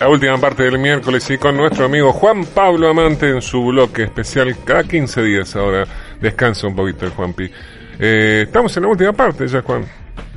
La 0.00 0.08
última 0.08 0.38
parte 0.38 0.62
del 0.62 0.78
miércoles 0.78 1.28
y 1.30 1.36
con 1.38 1.56
nuestro 1.56 1.84
amigo 1.86 2.12
Juan 2.12 2.44
Pablo 2.46 2.88
Amante 2.88 3.28
en 3.28 3.42
su 3.42 3.66
bloque 3.66 4.04
especial 4.04 4.56
cada 4.64 4.84
15 4.84 5.22
días 5.22 5.54
ahora. 5.56 5.84
Descansa 6.20 6.66
un 6.68 6.76
poquito 6.76 7.04
el 7.04 7.10
Juanpi. 7.12 7.50
Eh, 7.98 8.42
estamos 8.46 8.76
en 8.76 8.82
la 8.84 8.88
última 8.90 9.12
parte 9.12 9.46
ya, 9.48 9.62
Juan. 9.62 9.84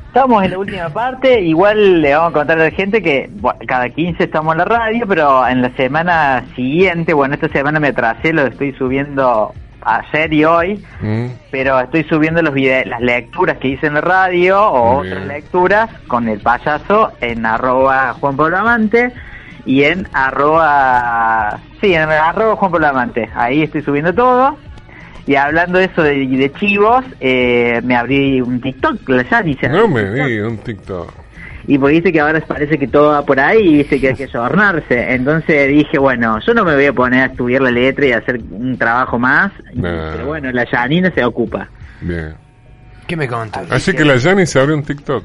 Estamos 0.08 0.44
en 0.44 0.52
la 0.52 0.58
última 0.58 0.90
parte. 0.90 1.40
Igual 1.42 2.02
le 2.02 2.14
vamos 2.16 2.32
a 2.32 2.34
contar 2.40 2.60
a 2.60 2.64
la 2.66 2.72
gente 2.72 3.02
que 3.02 3.30
bueno, 3.34 3.60
cada 3.66 3.90
15 3.90 4.24
estamos 4.24 4.54
en 4.54 4.58
la 4.60 4.66
radio, 4.66 5.06
pero 5.08 5.48
en 5.48 5.62
la 5.62 5.70
semana 5.78 6.44
siguiente, 6.56 7.14
bueno, 7.14 7.36
esta 7.36 7.48
semana 7.50 7.80
me 7.80 7.90
atrasé, 7.90 8.34
lo 8.34 8.46
estoy 8.48 8.74
subiendo 8.74 9.54
ayer 9.84 10.34
y 10.34 10.44
hoy. 10.44 10.86
Mm, 11.02 11.28
pero 11.50 11.80
estoy 11.80 12.04
subiendo 12.04 12.42
los 12.42 12.54
vide- 12.54 12.86
las 12.86 13.00
lecturas 13.02 13.58
que 13.58 13.70
hice 13.70 13.88
en 13.88 13.94
la 13.96 14.02
radio 14.02 14.62
o 14.64 14.96
Muy 14.98 15.08
otras 15.08 15.24
bien. 15.24 15.28
lecturas 15.30 15.90
con 16.08 16.28
el 16.28 16.40
payaso 16.42 17.12
en 17.22 17.46
arroba 17.46 18.14
Juan 18.20 18.36
Pablo 18.36 18.58
Amante 18.58 19.14
y 19.66 19.84
en 19.84 20.08
arroba 20.14 21.60
sí 21.80 21.94
en 21.94 22.10
arroba 22.10 22.56
Juan 22.58 22.72
Pablo 22.72 22.88
Amante 22.88 23.30
ahí 23.36 23.62
estoy 23.64 23.82
subiendo 23.82 24.14
todo 24.14 24.58
y 25.28 25.36
hablando 25.36 25.80
de 25.80 25.86
eso 25.86 26.04
de, 26.04 26.26
de 26.28 26.52
chivos 26.54 27.04
eh, 27.20 27.82
me 27.84 27.96
abrí 27.96 28.42
un 28.42 28.60
TikTok 28.62 29.00
se 29.30 29.36
abrió 29.36 29.80
No 29.80 29.86
un 29.86 29.94
me 29.94 30.02
TikTok. 30.04 30.28
diga 30.28 30.48
un 30.48 30.58
TikTok. 30.58 31.14
y 31.68 31.78
porque 31.78 31.96
dice 31.96 32.12
que 32.12 32.20
ahora 32.20 32.40
parece 32.42 32.78
que 32.78 32.88
todo 32.88 33.12
va 33.12 33.24
por 33.26 33.40
ahí 33.40 33.60
y 33.62 33.78
dice 33.80 34.00
que 34.00 34.10
hay 34.10 34.16
que 34.16 34.28
sobornarse. 34.28 35.14
Entonces 35.14 35.68
dije, 35.70 35.98
bueno, 36.00 36.40
yo 36.46 36.54
no 36.54 36.64
me 36.66 36.74
voy 36.76 36.86
a 36.86 36.94
poner 36.94 37.22
a 37.22 37.26
estudiar 37.28 37.62
la 37.62 37.72
letra 37.72 38.06
y 38.08 38.12
a 38.14 38.18
hacer 38.18 38.40
un 38.52 38.78
trabajo 38.78 39.20
más. 39.20 39.52
Nah. 39.76 40.12
Pero 40.14 40.26
bueno, 40.28 40.52
la 40.52 40.66
Janina 40.66 41.12
se 41.14 41.24
ocupa. 41.24 41.68
Bien. 42.02 42.34
¿Qué 43.08 43.18
me 43.18 43.28
contas? 43.28 43.70
Así 43.70 43.92
que 43.94 44.06
la 44.06 44.16
Yani 44.16 44.46
se 44.46 44.58
abrió 44.60 44.76
un 44.76 44.84
TikTok. 44.84 45.24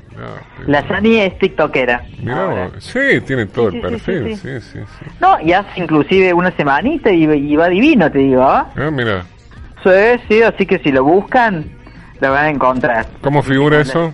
La 0.67 0.87
Yani 0.89 1.21
es 1.21 1.39
tiktokera. 1.39 2.03
Mirá. 2.19 2.71
Sí, 2.79 3.21
tiene 3.25 3.47
todo 3.47 3.71
Sí, 3.71 3.77
el 3.77 3.83
sí, 4.01 4.05
perfil. 4.07 4.37
sí, 4.37 4.49
Sí, 4.61 4.61
sí, 4.61 4.79
sí. 4.99 5.07
No, 5.21 5.41
y 5.41 5.53
hace 5.53 5.81
inclusive 5.81 6.33
una 6.35 6.51
semanita 6.57 7.13
y, 7.13 7.25
y 7.25 7.55
va 7.57 7.69
divino, 7.69 8.11
te 8.11 8.19
digo. 8.19 8.43
¿ah? 8.43 8.71
Ah, 8.77 8.91
mira. 8.91 9.25
Sí, 9.87 10.21
sí, 10.29 10.43
así 10.43 10.67
que 10.67 10.79
si 10.81 10.91
lo 10.91 11.05
buscan, 11.05 11.65
lo 12.21 12.31
van 12.33 12.47
a 12.47 12.51
encontrar. 12.51 13.07
¿Cómo 13.21 13.43
figura 13.43 13.81
eso? 13.81 14.13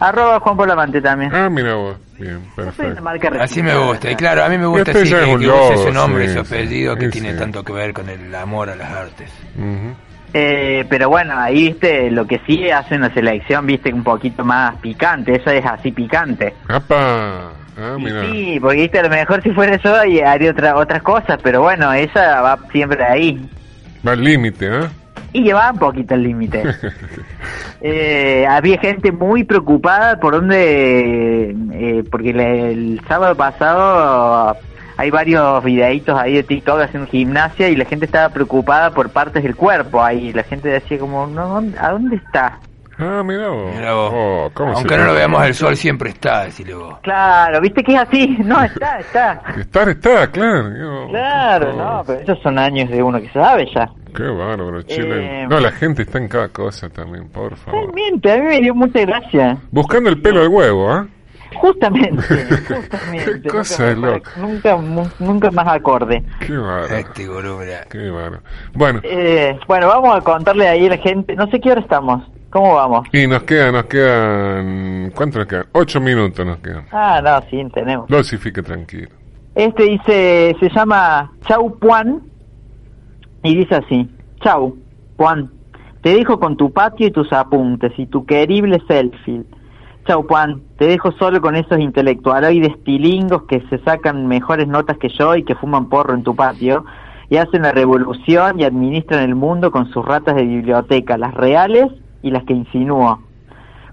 Arroba 0.00 0.40
Juan 0.40 0.56
Pablo 0.56 0.72
Amante 0.72 1.00
también. 1.00 1.32
Ah, 1.34 1.48
mira 1.48 1.74
vos. 1.74 1.96
Bien, 2.18 2.40
perfecto. 2.56 3.00
Así 3.40 3.62
me 3.62 3.76
gusta, 3.76 4.10
y 4.10 4.16
claro, 4.16 4.44
a 4.44 4.48
mí 4.48 4.58
me 4.58 4.66
gusta 4.66 4.90
Este 4.90 5.02
así 5.02 5.10
que, 5.12 5.22
es 5.22 5.28
un 5.34 5.40
que 5.40 5.46
use 5.48 5.76
su 5.76 5.78
logo, 5.84 5.90
nombre 5.92 6.24
y 6.24 6.28
sí, 6.28 6.34
su 6.34 6.44
sí. 6.44 6.54
apellido 6.54 6.96
que 6.96 7.04
Sí, 7.06 7.10
tiene 7.12 7.34
tanto 7.34 7.62
que 7.62 7.72
ver 7.72 7.92
con 7.92 8.08
el 8.08 8.34
amor 8.34 8.70
a 8.70 8.74
las 8.76 8.90
artes. 8.90 9.30
Eh, 10.34 10.84
pero 10.90 11.08
bueno, 11.08 11.34
ahí 11.38 11.68
viste, 11.68 12.10
lo 12.10 12.26
que 12.26 12.40
sí 12.46 12.68
hace 12.70 12.96
una 12.96 13.12
selección, 13.14 13.66
viste, 13.66 13.92
un 13.92 14.02
poquito 14.02 14.44
más 14.44 14.74
picante, 14.76 15.36
eso 15.36 15.50
es 15.50 15.64
así 15.64 15.92
picante. 15.92 16.54
¡Apa! 16.68 17.52
Ah, 17.80 17.96
mira. 17.96 18.22
sí, 18.26 18.58
porque 18.60 18.80
viste, 18.82 18.98
a 18.98 19.04
lo 19.04 19.10
mejor 19.10 19.40
si 19.42 19.52
fuera 19.52 19.76
yo 19.76 20.04
y 20.04 20.18
haría 20.20 20.50
otra, 20.50 20.76
otras 20.76 21.02
cosas, 21.02 21.38
pero 21.40 21.62
bueno, 21.62 21.92
ella 21.92 22.40
va 22.42 22.58
siempre 22.72 23.04
ahí. 23.04 23.48
Va 24.06 24.12
al 24.12 24.22
límite, 24.24 24.66
¿eh? 24.66 24.88
Y 25.32 25.42
lleva 25.42 25.70
un 25.70 25.78
poquito 25.78 26.14
el 26.14 26.22
límite. 26.22 26.62
Eh, 27.80 28.44
había 28.48 28.76
gente 28.80 29.12
muy 29.12 29.44
preocupada 29.44 30.18
por 30.18 30.32
dónde, 30.34 31.54
eh, 31.74 32.04
porque 32.10 32.30
el 32.30 33.00
sábado 33.06 33.36
pasado 33.36 34.56
hay 34.96 35.10
varios 35.12 35.62
videitos 35.62 36.18
ahí 36.18 36.34
de 36.34 36.42
TikTok 36.42 36.80
haciendo 36.80 37.08
gimnasia 37.08 37.68
y 37.68 37.76
la 37.76 37.84
gente 37.84 38.06
estaba 38.06 38.30
preocupada 38.30 38.90
por 38.90 39.10
partes 39.10 39.44
del 39.44 39.54
cuerpo 39.54 40.02
ahí. 40.02 40.32
La 40.32 40.42
gente 40.42 40.68
decía 40.68 40.98
como, 40.98 41.28
no, 41.28 41.46
¿dónde- 41.46 41.78
¿a 41.78 41.90
dónde 41.92 42.16
está? 42.16 42.58
Ah, 42.98 43.22
mira 43.24 43.48
vos. 43.48 43.74
Mira 43.74 43.94
vos. 43.94 44.10
Oh, 44.14 44.50
¿cómo 44.54 44.72
Aunque 44.72 44.94
se 44.94 45.00
no 45.00 45.06
lo 45.06 45.14
veamos, 45.14 45.44
el 45.46 45.54
sol 45.54 45.76
siempre 45.76 46.10
está, 46.10 46.44
decile 46.44 46.74
vos. 46.74 46.98
Claro, 47.02 47.60
viste 47.60 47.82
que 47.84 47.94
es 47.94 48.00
así. 48.00 48.36
No, 48.44 48.62
está, 48.62 48.98
está. 48.98 49.42
Estar 49.58 49.88
está, 49.88 50.26
claro. 50.30 50.76
Yo- 50.76 51.08
Claro, 51.10 51.72
no, 51.74 52.02
pero 52.06 52.20
esos 52.20 52.40
son 52.42 52.58
años 52.58 52.90
de 52.90 53.02
uno 53.02 53.20
que 53.20 53.28
sabe 53.30 53.66
ya. 53.74 53.88
Qué 54.14 54.22
bárbaro, 54.24 54.82
Chile. 54.82 55.42
Eh, 55.42 55.46
no, 55.48 55.60
la 55.60 55.70
gente 55.70 56.02
está 56.02 56.18
en 56.18 56.28
cada 56.28 56.48
cosa 56.48 56.88
también, 56.88 57.28
por 57.28 57.54
favor. 57.56 57.92
Realmente, 57.94 58.32
a 58.32 58.36
mí 58.38 58.42
me 58.42 58.60
dio 58.60 58.74
mucha 58.74 59.00
gracia. 59.00 59.58
Buscando 59.70 60.10
el 60.10 60.20
pelo 60.20 60.40
al 60.40 60.48
huevo, 60.48 60.90
¿ah? 60.90 61.06
Justamente, 61.56 62.22
justamente. 62.68 63.40
Qué 63.42 63.48
cosa 63.48 63.84
de 63.86 63.94
nunca, 63.94 64.10
loco. 64.10 64.30
nunca, 64.36 64.76
mu- 64.76 65.08
nunca 65.18 65.50
más 65.50 65.66
acorde. 65.68 66.22
Qué 66.46 66.56
bárbaro. 66.56 66.94
Este. 66.96 67.26
Qué 67.90 68.10
bárbaro. 68.10 68.42
Bueno, 68.74 69.00
Eh, 69.02 69.58
bueno, 69.66 69.88
vamos 69.88 70.16
a 70.16 70.20
contarle 70.20 70.68
ahí 70.68 70.86
a 70.86 70.90
la 70.90 70.98
gente. 70.98 71.34
No 71.36 71.46
sé 71.50 71.60
qué 71.60 71.70
hora 71.70 71.80
estamos. 71.80 72.22
¿Cómo 72.50 72.74
vamos? 72.74 73.06
y 73.12 73.26
nos 73.26 73.42
quedan, 73.42 73.74
nos 73.74 73.84
quedan. 73.84 75.12
¿Cuánto 75.14 75.38
nos 75.38 75.48
quedan? 75.48 75.66
Ocho 75.72 76.00
minutos 76.00 76.46
nos 76.46 76.58
quedan. 76.58 76.86
Ah, 76.92 77.20
no, 77.22 77.40
sí, 77.50 77.62
tenemos. 77.74 78.08
Dosifique 78.08 78.62
tranquilo. 78.62 79.10
Este 79.54 79.82
dice, 79.82 80.56
se 80.58 80.70
llama 80.70 81.32
Chau 81.46 81.78
Puan 81.78 82.22
y 83.42 83.56
dice 83.56 83.74
así, 83.74 84.08
Chau 84.40 84.76
Puan, 85.16 85.50
te 86.02 86.10
dejo 86.10 86.38
con 86.38 86.56
tu 86.56 86.72
patio 86.72 87.08
y 87.08 87.10
tus 87.10 87.32
apuntes 87.32 87.92
y 87.98 88.06
tu 88.06 88.24
querible 88.24 88.80
selfie. 88.86 89.44
Chau, 90.06 90.26
Juan. 90.26 90.62
Te 90.78 90.86
dejo 90.86 91.12
solo 91.12 91.42
con 91.42 91.54
esos 91.54 91.78
intelectualoides 91.78 92.82
tilingos 92.82 93.42
que 93.42 93.60
se 93.68 93.78
sacan 93.80 94.26
mejores 94.26 94.66
notas 94.66 94.96
que 94.96 95.10
yo 95.10 95.36
y 95.36 95.44
que 95.44 95.54
fuman 95.54 95.90
porro 95.90 96.14
en 96.14 96.22
tu 96.22 96.34
patio 96.34 96.86
y 97.28 97.36
hacen 97.36 97.62
la 97.62 97.72
revolución 97.72 98.58
y 98.58 98.64
administran 98.64 99.22
el 99.22 99.34
mundo 99.34 99.70
con 99.70 99.90
sus 99.90 100.02
ratas 100.02 100.36
de 100.36 100.44
biblioteca, 100.44 101.18
las 101.18 101.34
reales 101.34 101.88
y 102.22 102.30
las 102.30 102.44
que 102.44 102.54
insinúo. 102.54 103.20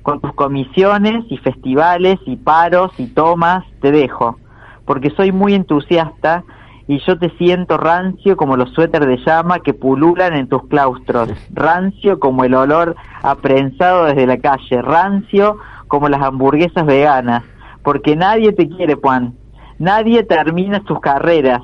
Con 0.01 0.21
tus 0.21 0.33
comisiones 0.33 1.25
y 1.29 1.37
festivales 1.37 2.19
y 2.25 2.35
paros 2.35 2.91
y 2.99 3.07
tomas 3.07 3.65
te 3.81 3.91
dejo, 3.91 4.37
porque 4.85 5.09
soy 5.11 5.31
muy 5.31 5.53
entusiasta 5.53 6.43
y 6.87 6.99
yo 6.99 7.17
te 7.17 7.29
siento 7.37 7.77
rancio 7.77 8.37
como 8.37 8.57
los 8.57 8.71
suéteres 8.71 9.07
de 9.07 9.17
llama 9.25 9.59
que 9.59 9.73
pululan 9.73 10.33
en 10.35 10.47
tus 10.47 10.67
claustros, 10.67 11.29
rancio 11.51 12.19
como 12.19 12.43
el 12.43 12.53
olor 12.53 12.95
aprensado 13.23 14.05
desde 14.05 14.27
la 14.27 14.37
calle, 14.37 14.81
rancio 14.81 15.57
como 15.87 16.09
las 16.09 16.21
hamburguesas 16.21 16.85
veganas, 16.85 17.43
porque 17.83 18.15
nadie 18.15 18.51
te 18.51 18.69
quiere, 18.69 18.95
Juan, 18.95 19.33
nadie 19.79 20.23
termina 20.23 20.81
tus 20.81 20.99
carreras, 20.99 21.61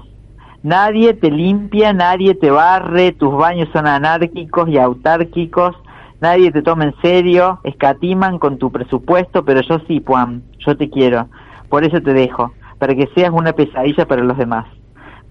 nadie 0.63 1.13
te 1.13 1.29
limpia, 1.29 1.93
nadie 1.93 2.33
te 2.33 2.49
barre, 2.49 3.11
tus 3.11 3.35
baños 3.35 3.69
son 3.71 3.87
anárquicos 3.87 4.69
y 4.69 4.77
autárquicos, 4.79 5.75
nadie 6.21 6.51
te 6.51 6.61
toma 6.61 6.85
en 6.85 6.95
serio, 7.01 7.59
escatiman 7.63 8.39
con 8.39 8.57
tu 8.57 8.71
presupuesto, 8.71 9.43
pero 9.43 9.61
yo 9.61 9.79
sí, 9.87 10.01
Juan, 10.05 10.43
yo 10.59 10.77
te 10.77 10.89
quiero, 10.89 11.27
por 11.69 11.83
eso 11.83 12.01
te 12.01 12.13
dejo, 12.13 12.53
para 12.77 12.95
que 12.95 13.09
seas 13.15 13.31
una 13.31 13.53
pesadilla 13.53 14.05
para 14.05 14.23
los 14.23 14.37
demás 14.37 14.65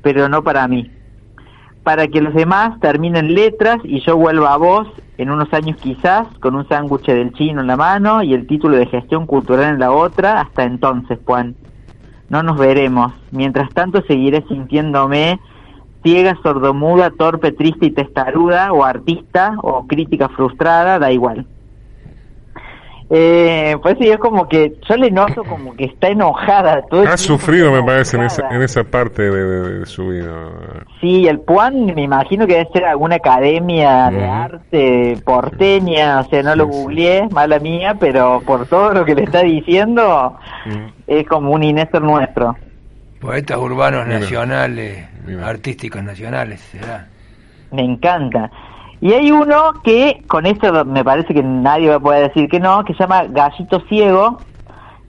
pero 0.03 0.29
no 0.29 0.43
para 0.43 0.67
mí. 0.69 0.91
Para 1.83 2.09
que 2.09 2.21
los 2.21 2.35
demás 2.35 2.79
terminen 2.81 3.35
letras 3.35 3.79
y 3.85 4.01
yo 4.01 4.17
vuelva 4.17 4.53
a 4.53 4.59
vos 4.59 4.89
en 5.19 5.31
unos 5.31 5.53
años 5.53 5.77
quizás, 5.79 6.27
con 6.39 6.55
un 6.55 6.69
sándwich 6.69 7.07
del 7.07 7.33
chino 7.33 7.61
en 7.61 7.67
la 7.67 7.77
mano 7.77 8.23
y 8.23 8.35
el 8.35 8.47
título 8.47 8.77
de 8.77 8.87
gestión 8.87 9.27
cultural 9.27 9.75
en 9.75 9.81
la 9.81 9.93
otra, 9.93 10.41
hasta 10.41 10.65
entonces, 10.65 11.19
Juan. 11.25 11.57
No 12.29 12.43
nos 12.43 12.59
veremos. 12.59 13.13
Mientras 13.33 13.71
tanto 13.71 14.03
seguiré 14.03 14.45
sintiéndome 14.47 15.41
ciega, 16.03 16.37
sordomuda, 16.43 17.11
torpe, 17.11 17.53
triste 17.53 17.87
y 17.87 17.91
testaruda, 17.91 18.73
o 18.73 18.85
artista, 18.85 19.55
o 19.63 19.87
crítica 19.87 20.29
frustrada, 20.29 20.99
da 20.99 21.13
igual. 21.13 21.47
Eh, 23.13 23.77
pues 23.83 23.97
sí, 23.99 24.09
es 24.09 24.19
como 24.19 24.49
que 24.49 24.77
yo 24.89 24.97
le 24.97 25.11
noto 25.11 25.43
como 25.43 25.75
que 25.75 25.87
está 25.87 26.09
enojada. 26.09 26.83
Todo 26.83 27.03
ha 27.03 27.17
sufrido, 27.17 27.73
me 27.73 27.83
parece, 27.83 28.17
en 28.17 28.23
esa, 28.23 28.49
en 28.51 28.63
esa 28.63 28.85
parte 28.85 29.29
de, 29.29 29.85
su 29.87 30.09
vida. 30.09 30.31
Sí, 31.01 31.27
el 31.27 31.41
Puan 31.41 31.87
me 31.87 32.03
imagino 32.03 32.47
que 32.47 32.55
debe 32.55 32.71
ser 32.73 32.85
alguna 32.85 33.17
academia 33.17 34.11
de 34.11 34.25
arte 34.25 35.19
porteña, 35.25 36.21
o 36.21 36.25
sea, 36.31 36.45
no 36.45 36.55
lo 36.55 36.69
googleé, 36.69 37.29
mala 37.33 37.59
mía, 37.59 37.97
pero 37.99 38.43
por 38.47 38.67
todo 38.67 38.93
lo 38.93 39.05
que 39.05 39.17
le 39.17 39.25
está 39.25 39.43
diciendo, 39.43 40.37
es 41.09 41.27
como 41.27 41.51
un 41.51 41.65
Inéstor 41.65 42.03
nuestro. 42.03 42.55
Poetas 43.21 43.59
urbanos 43.59 44.07
nacionales, 44.07 45.07
artísticos 45.45 46.03
nacionales, 46.03 46.61
será. 46.61 47.07
Me 47.71 47.83
encanta. 47.83 48.51
Y 49.01 49.13
hay 49.13 49.31
uno 49.31 49.75
que, 49.85 50.23
con 50.27 50.47
esto 50.47 50.85
me 50.85 51.05
parece 51.05 51.35
que 51.35 51.43
nadie 51.43 51.89
va 51.89 51.97
a 51.97 52.01
poder 52.01 52.29
decir 52.29 52.49
que 52.49 52.61
no, 52.61 52.85
que 52.85 52.95
se 52.95 53.01
llama 53.01 53.25
Gallito 53.25 53.81
Ciego 53.89 54.39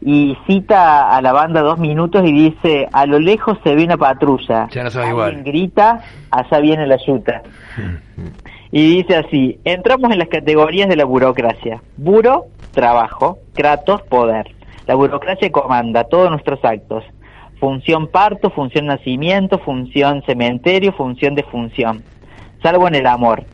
y 0.02 0.38
cita 0.48 1.16
a 1.16 1.22
la 1.22 1.32
banda 1.32 1.62
dos 1.62 1.78
minutos 1.78 2.24
y 2.26 2.32
dice, 2.32 2.88
a 2.92 3.06
lo 3.06 3.20
lejos 3.20 3.58
se 3.64 3.76
ve 3.76 3.84
una 3.86 3.98
patrulla. 3.98 4.68
Ya 4.72 4.84
no 4.84 5.08
igual. 5.08 5.44
grita, 5.44 6.02
allá 6.32 6.60
viene 6.60 6.88
la 6.88 6.98
yuta. 6.98 7.44
y 8.72 8.98
dice 8.98 9.18
así, 9.18 9.60
entramos 9.64 10.12
en 10.12 10.20
las 10.20 10.28
categorías 10.28 10.90
de 10.90 10.96
la 10.96 11.06
burocracia. 11.06 11.82
Buro, 11.98 12.48
trabajo. 12.72 13.40
Kratos, 13.54 14.02
poder. 14.04 14.54
La 14.88 14.96
burocracia 14.96 15.52
comanda 15.52 16.04
todos 16.06 16.30
nuestros 16.30 16.64
actos. 16.64 17.04
Función 17.62 18.08
parto, 18.08 18.50
función 18.50 18.88
nacimiento, 18.88 19.58
función 19.60 20.22
cementerio, 20.26 20.92
función 20.92 21.34
de 21.36 21.44
función. 21.44 22.04
Salvo 22.62 22.90
en 22.90 22.96
el 22.96 23.08
amor 23.08 23.46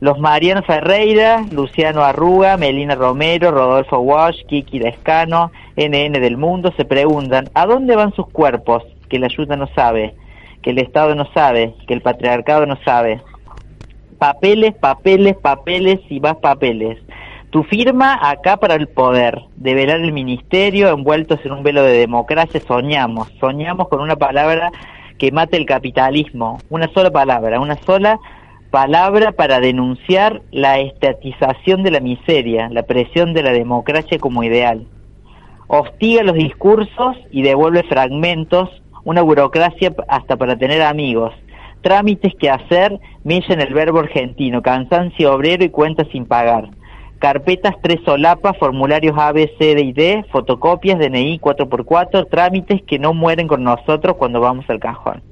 los 0.00 0.18
Mariano 0.18 0.62
Ferreira, 0.62 1.44
Luciano 1.50 2.02
Arruga, 2.02 2.58
Melina 2.58 2.94
Romero, 2.94 3.50
Rodolfo 3.50 3.98
Walsh, 3.98 4.44
Kiki 4.46 4.78
Descano, 4.78 5.50
NN 5.76 6.12
del 6.12 6.36
Mundo 6.36 6.72
se 6.76 6.84
preguntan 6.84 7.48
¿a 7.54 7.64
dónde 7.64 7.96
van 7.96 8.14
sus 8.14 8.28
cuerpos? 8.28 8.82
Que 9.08 9.18
la 9.18 9.26
ayuda 9.26 9.56
no 9.56 9.66
sabe, 9.68 10.14
que 10.62 10.70
el 10.70 10.78
Estado 10.78 11.14
no 11.14 11.26
sabe, 11.32 11.74
que 11.86 11.94
el 11.94 12.02
patriarcado 12.02 12.66
no 12.66 12.76
sabe. 12.84 13.22
Papeles, 14.18 14.74
papeles, 14.74 15.36
papeles 15.36 16.00
y 16.10 16.20
más 16.20 16.36
papeles. 16.36 16.98
Tu 17.56 17.62
firma 17.62 18.18
acá 18.20 18.58
para 18.58 18.74
el 18.74 18.86
poder, 18.86 19.44
develar 19.56 20.00
el 20.00 20.12
ministerio 20.12 20.90
envueltos 20.90 21.40
en 21.42 21.52
un 21.52 21.62
velo 21.62 21.82
de 21.84 22.00
democracia, 22.00 22.60
soñamos, 22.60 23.32
soñamos 23.40 23.88
con 23.88 24.02
una 24.02 24.14
palabra 24.14 24.70
que 25.16 25.32
mate 25.32 25.56
el 25.56 25.64
capitalismo, 25.64 26.58
una 26.68 26.86
sola 26.92 27.10
palabra, 27.10 27.58
una 27.58 27.78
sola 27.78 28.20
palabra 28.70 29.32
para 29.32 29.58
denunciar 29.58 30.42
la 30.50 30.80
estatización 30.80 31.82
de 31.82 31.92
la 31.92 32.00
miseria, 32.00 32.68
la 32.68 32.82
presión 32.82 33.32
de 33.32 33.42
la 33.42 33.52
democracia 33.52 34.18
como 34.18 34.44
ideal. 34.44 34.86
Hostiga 35.66 36.24
los 36.24 36.34
discursos 36.34 37.16
y 37.30 37.40
devuelve 37.40 37.84
fragmentos, 37.84 38.68
una 39.04 39.22
burocracia 39.22 39.94
hasta 40.08 40.36
para 40.36 40.58
tener 40.58 40.82
amigos, 40.82 41.32
trámites 41.80 42.34
que 42.38 42.50
hacer, 42.50 43.00
milla 43.24 43.54
en 43.54 43.62
el 43.62 43.72
verbo 43.72 44.00
argentino, 44.00 44.60
cansancio 44.60 45.32
obrero 45.32 45.64
y 45.64 45.70
cuentas 45.70 46.06
sin 46.12 46.26
pagar, 46.26 46.68
carpetas 47.18 47.74
tres 47.82 48.00
solapas, 48.04 48.56
formularios 48.58 49.16
A, 49.18 49.32
B, 49.32 49.52
C, 49.58 49.74
D 49.74 49.80
y 49.82 49.92
D, 49.92 50.24
fotocopias, 50.30 50.98
DNI 50.98 51.38
4x4, 51.40 52.28
trámites 52.30 52.82
que 52.82 52.98
no 52.98 53.14
mueren 53.14 53.48
con 53.48 53.64
nosotros 53.64 54.16
cuando 54.16 54.40
vamos 54.40 54.68
al 54.68 54.80
cajón. 54.80 55.22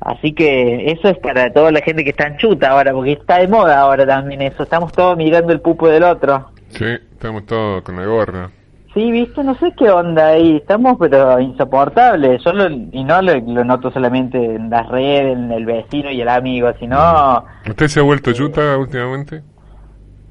Así 0.00 0.32
que 0.32 0.90
eso 0.90 1.08
es 1.08 1.18
para 1.18 1.52
toda 1.52 1.70
la 1.72 1.80
gente 1.80 2.04
que 2.04 2.10
está 2.10 2.26
en 2.26 2.36
chuta 2.36 2.70
ahora, 2.70 2.92
porque 2.92 3.12
está 3.12 3.38
de 3.38 3.48
moda 3.48 3.80
ahora 3.80 4.06
también 4.06 4.42
eso. 4.42 4.64
Estamos 4.64 4.92
todos 4.92 5.16
mirando 5.16 5.52
el 5.52 5.60
pupo 5.60 5.88
del 5.88 6.02
otro. 6.02 6.50
Sí, 6.68 6.84
estamos 6.84 7.46
todos 7.46 7.82
con 7.82 7.96
la 7.96 8.06
gorra. 8.06 8.50
Sí, 8.94 9.10
viste, 9.10 9.42
no 9.42 9.54
sé 9.54 9.72
qué 9.78 9.88
onda 9.88 10.28
ahí. 10.28 10.56
Estamos, 10.56 10.96
pero 11.00 11.40
insoportables. 11.40 12.42
Yo 12.44 12.52
y 12.92 13.04
no 13.04 13.22
lo, 13.22 13.64
noto 13.64 13.90
solamente 13.90 14.36
en 14.36 14.68
las 14.68 14.86
redes, 14.88 15.34
en 15.34 15.50
el 15.50 15.64
vecino 15.64 16.10
y 16.10 16.20
el 16.20 16.28
amigo, 16.28 16.70
sino. 16.78 17.44
¿Usted 17.66 17.88
se 17.88 18.00
ha 18.00 18.02
vuelto 18.02 18.32
chuta 18.32 18.76
últimamente? 18.76 19.42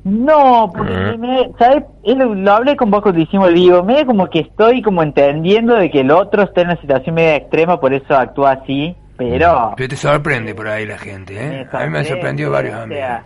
No, 0.03 0.71
porque 0.75 0.93
eh. 0.93 1.17
me, 1.17 1.51
¿sabes? 1.59 1.83
Lo, 2.05 2.51
hablé 2.51 2.75
con 2.75 2.89
vos 2.89 3.01
cuando 3.01 3.21
hicimos 3.21 3.49
el 3.49 3.55
vivo. 3.55 3.83
Medio 3.83 4.07
como 4.07 4.27
que 4.29 4.39
estoy 4.39 4.81
como 4.81 5.03
entendiendo 5.03 5.75
de 5.75 5.91
que 5.91 6.01
el 6.01 6.11
otro 6.11 6.43
está 6.43 6.61
en 6.61 6.67
una 6.67 6.81
situación 6.81 7.15
media 7.15 7.35
extrema, 7.35 7.79
por 7.79 7.93
eso 7.93 8.15
actúa 8.15 8.53
así. 8.53 8.95
Pero... 9.17 9.75
te 9.77 9.95
sorprende 9.95 10.55
por 10.55 10.67
ahí 10.67 10.87
la 10.87 10.97
gente, 10.97 11.35
¿eh? 11.35 11.67
A 11.71 11.83
mí 11.83 11.89
me 11.91 11.99
han 11.99 12.05
sorprendido 12.05 12.49
varios 12.49 12.75
amigos. 12.75 13.21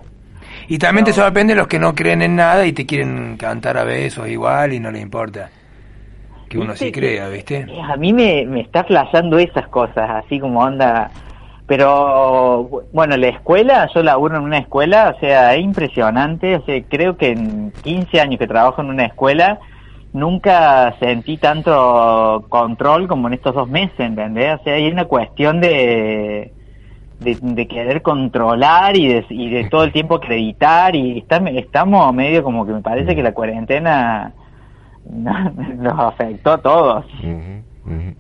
Y 0.68 0.78
también 0.78 1.06
te 1.06 1.14
sorprende 1.14 1.56
los 1.56 1.68
que 1.68 1.80
no 1.80 1.96
creen 1.96 2.22
en 2.22 2.36
nada 2.36 2.66
y 2.66 2.74
te 2.74 2.86
quieren 2.86 3.38
cantar 3.38 3.78
a 3.78 3.86
besos 3.86 4.28
igual 4.28 4.74
y 4.74 4.80
no 4.80 4.92
les 4.92 5.02
importa. 5.02 5.50
Que 6.50 6.58
uno 6.58 6.76
sí 6.76 6.92
crea, 6.92 7.30
¿viste? 7.30 7.66
A 7.90 7.96
mí 7.96 8.12
me, 8.12 8.46
me 8.46 8.62
está 8.62 8.84
flasheando 8.84 9.38
esas 9.38 9.68
cosas, 9.70 10.10
así 10.26 10.40
como 10.40 10.60
onda... 10.60 11.10
Pero 11.68 12.84
bueno, 12.94 13.18
la 13.18 13.28
escuela, 13.28 13.90
yo 13.94 14.04
laburo 14.04 14.38
en 14.38 14.44
una 14.44 14.60
escuela, 14.60 15.14
o 15.16 15.20
sea, 15.20 15.56
es 15.56 15.64
impresionante, 15.64 16.58
o 16.58 16.66
sea, 16.66 16.80
creo 16.88 17.18
que 17.18 17.32
en 17.32 17.72
15 17.84 18.22
años 18.22 18.40
que 18.40 18.48
trabajo 18.48 18.82
en 18.82 18.90
una 18.90 19.06
escuela, 19.06 19.60
nunca 20.14 20.96
sentí 21.00 21.38
tanto 21.38 22.46
control 22.50 23.08
como 23.08 23.28
en 23.28 23.34
estos 23.34 23.56
dos 23.56 23.68
meses, 23.68 24.00
¿entendés? 24.00 24.60
O 24.60 24.64
sea, 24.64 24.76
hay 24.76 24.88
una 24.88 25.06
cuestión 25.06 25.60
de, 25.60 26.54
de, 27.20 27.68
querer 27.68 28.04
controlar 28.04 28.96
y 28.96 29.08
de, 29.08 29.26
y 29.30 29.50
de 29.50 29.68
todo 29.70 29.84
el 29.84 29.92
tiempo 29.92 30.16
acreditar 30.16 30.96
y 30.96 31.18
está, 31.18 31.38
estamos 31.38 32.14
medio 32.14 32.44
como 32.44 32.66
que 32.66 32.74
me 32.74 32.82
parece 32.82 33.16
que 33.16 33.24
la 33.24 33.34
cuarentena 33.34 34.34
nos 35.10 36.00
afectó 36.00 36.52
a 36.52 36.58
todos. 36.60 37.06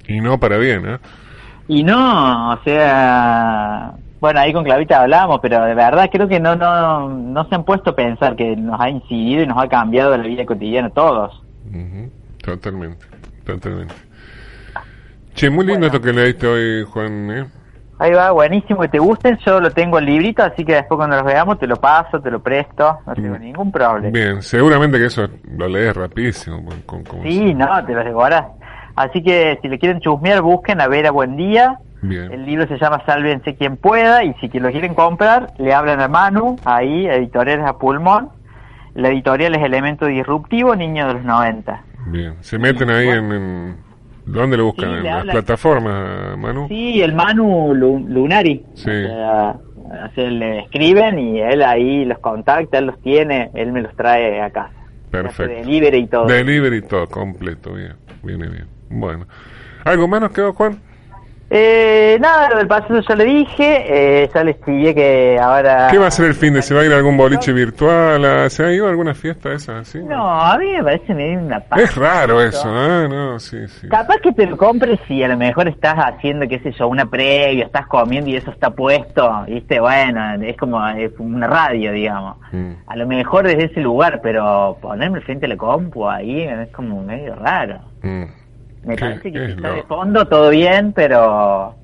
Y 0.07 0.19
no 0.19 0.39
para 0.39 0.57
bien, 0.57 0.85
¿eh? 0.87 0.97
Y 1.67 1.83
no, 1.83 2.53
o 2.53 2.63
sea, 2.63 3.93
bueno, 4.19 4.39
ahí 4.39 4.53
con 4.53 4.63
Clavita 4.63 5.01
hablamos, 5.01 5.39
pero 5.41 5.63
de 5.65 5.73
verdad 5.73 6.09
creo 6.11 6.27
que 6.27 6.39
no, 6.39 6.55
no, 6.55 7.09
no 7.09 7.47
se 7.47 7.55
han 7.55 7.63
puesto 7.63 7.91
a 7.91 7.95
pensar 7.95 8.35
que 8.35 8.55
nos 8.55 8.79
ha 8.79 8.89
incidido 8.89 9.43
y 9.43 9.47
nos 9.47 9.57
ha 9.57 9.67
cambiado 9.67 10.15
la 10.15 10.23
vida 10.23 10.45
cotidiana 10.45 10.87
a 10.87 10.91
todos. 10.91 11.41
Totalmente, 12.43 13.05
totalmente. 13.45 13.93
Che, 15.33 15.49
muy 15.49 15.65
lindo 15.65 15.87
esto 15.87 15.99
que 15.99 16.13
leíste 16.13 16.47
hoy, 16.47 16.83
Juan. 16.85 17.31
¿eh? 17.31 17.45
Ahí 17.97 18.11
va, 18.11 18.31
buenísimo, 18.31 18.81
que 18.81 18.89
te 18.89 18.99
gusten. 18.99 19.37
Yo 19.45 19.59
lo 19.59 19.71
tengo 19.71 19.99
el 19.99 20.05
librito, 20.05 20.43
así 20.43 20.63
que 20.63 20.75
después 20.75 20.97
cuando 20.97 21.15
los 21.15 21.25
veamos 21.25 21.59
te 21.59 21.67
lo 21.67 21.77
paso, 21.77 22.21
te 22.21 22.29
lo 22.29 22.41
presto, 22.41 22.99
no 23.05 23.13
tengo 23.13 23.37
ningún 23.37 23.71
problema. 23.71 24.11
Bien, 24.11 24.41
seguramente 24.41 24.97
que 24.97 25.05
eso 25.05 25.27
lo 25.57 25.67
lees 25.67 25.95
rapidísimo. 25.95 26.63
sí, 27.23 27.53
no, 27.53 27.85
te 27.85 27.93
lo 27.93 28.03
devorás. 28.03 28.45
Así 28.95 29.21
que 29.21 29.59
si 29.61 29.67
le 29.67 29.77
quieren 29.79 29.99
chusmear, 29.99 30.41
busquen 30.41 30.79
a 30.81 30.87
ver 30.87 31.05
a 31.07 31.11
Buen 31.11 31.35
Día. 31.37 31.79
Bien. 32.01 32.31
El 32.31 32.45
libro 32.45 32.67
se 32.67 32.77
llama 32.77 33.01
Sálvense 33.05 33.55
quien 33.55 33.77
pueda 33.77 34.23
y 34.23 34.33
si 34.35 34.47
lo 34.59 34.69
quieren 34.71 34.93
comprar, 34.93 35.51
le 35.57 35.73
hablan 35.73 35.99
a 36.01 36.07
Manu, 36.07 36.55
ahí, 36.63 37.07
Editoriales 37.07 37.65
a 37.65 37.77
Pulmón 37.79 38.29
La 38.93 39.09
editorial 39.09 39.55
es 39.55 39.63
Elemento 39.63 40.05
Disruptivo, 40.05 40.75
Niño 40.75 41.07
de 41.07 41.13
los 41.15 41.23
90. 41.23 41.81
Bien, 42.07 42.35
se 42.41 42.59
meten 42.59 42.89
ahí 42.91 43.07
en, 43.09 43.31
en- 43.31 43.77
¿Dónde 44.27 44.57
lo 44.57 44.65
buscan? 44.65 44.89
Sí, 44.91 44.95
¿En 44.97 45.03
las 45.03 45.19
habla- 45.19 45.31
plataformas, 45.33 46.37
Manu? 46.37 46.67
Sí, 46.67 47.01
el 47.01 47.13
Manu 47.13 47.73
Lu- 47.75 48.05
Lunari. 48.07 48.63
Sí. 48.75 48.89
O 48.89 50.13
sea, 50.15 50.29
le 50.29 50.59
escriben 50.61 51.19
y 51.19 51.39
él 51.41 51.61
ahí 51.63 52.05
los 52.05 52.19
contacta, 52.19 52.77
él 52.79 52.87
los 52.87 52.99
tiene, 53.01 53.51
él 53.53 53.71
me 53.71 53.81
los 53.81 53.95
trae 53.95 54.41
a 54.41 54.49
casa. 54.49 54.71
Perfecto. 55.11 55.53
Delivery 55.53 55.97
y 55.97 56.07
todo. 56.07 56.25
Delivery 56.25 56.81
todo, 56.83 57.07
completo, 57.07 57.73
bien, 57.73 57.93
viene 58.23 58.47
bien. 58.47 58.67
Bueno. 58.89 59.27
¿Algo 59.83 60.07
más 60.07 60.21
nos 60.21 60.31
quedó, 60.31 60.53
Juan? 60.53 60.79
Eh, 61.47 62.17
nada, 62.19 62.49
lo 62.49 62.57
del 62.57 62.67
paseo 62.67 62.99
ya 63.07 63.15
le 63.15 63.23
dije, 63.23 64.23
eh, 64.23 64.29
ya 64.33 64.43
le 64.43 64.51
escribí 64.51 64.95
que 64.95 65.37
ahora... 65.39 65.89
¿Qué 65.91 65.99
va 65.99 66.07
a 66.07 66.11
ser 66.11 66.25
el 66.25 66.33
fin 66.33 66.55
de? 66.55 66.63
¿Se 66.63 66.73
va 66.73 66.81
a 66.81 66.85
ir 66.85 66.91
a 66.91 66.97
algún 66.97 67.15
boliche 67.15 67.53
virtual? 67.53 68.25
¿A- 68.25 68.49
¿Se 68.49 68.65
ha 68.65 68.73
ido 68.73 68.87
a 68.87 68.89
alguna 68.89 69.13
fiesta 69.13 69.49
de 69.49 69.55
esas 69.57 69.87
así? 69.87 69.99
No, 69.99 70.27
a 70.27 70.57
mí 70.57 70.65
me 70.71 70.83
parece 70.83 71.13
medio 71.13 71.37
una 71.39 71.59
paja. 71.59 71.83
Es 71.83 71.95
raro 71.95 72.41
eso, 72.41 72.67
¿eh? 72.67 73.07
No, 73.07 73.39
sí, 73.39 73.59
sí. 73.67 73.87
Capaz 73.87 74.17
que 74.23 74.31
te 74.33 74.47
lo 74.47 74.57
compres 74.57 74.99
si 75.07 75.21
a 75.23 75.27
lo 75.27 75.37
mejor 75.37 75.67
estás 75.67 75.93
haciendo, 75.97 76.47
qué 76.47 76.59
sé 76.61 76.71
yo, 76.71 76.87
una 76.87 77.05
previa, 77.05 77.65
estás 77.65 77.85
comiendo 77.85 78.31
y 78.31 78.37
eso 78.37 78.49
está 78.49 78.71
puesto, 78.71 79.45
viste, 79.47 79.79
bueno, 79.79 80.33
es 80.41 80.57
como 80.57 80.85
es 80.89 81.11
una 81.19 81.45
radio, 81.45 81.91
digamos. 81.91 82.37
Mm. 82.53 82.71
A 82.87 82.95
lo 82.95 83.05
mejor 83.05 83.45
desde 83.45 83.65
ese 83.65 83.81
lugar, 83.81 84.19
pero 84.23 84.79
ponerme 84.81 85.21
frente 85.21 85.45
a 85.45 85.49
la 85.49 85.57
compu 85.57 86.09
ahí 86.09 86.41
es 86.41 86.69
como 86.71 87.03
medio 87.03 87.35
raro. 87.35 87.81
Mm. 88.01 88.23
Me 88.85 88.95
¿Qué 88.95 89.05
parece 89.05 89.31
que 89.31 89.45
si 89.47 89.51
está 89.53 89.69
lo- 89.69 89.75
de 89.75 89.83
fondo 89.83 90.25
todo 90.27 90.49
bien, 90.49 90.93
pero 90.93 91.75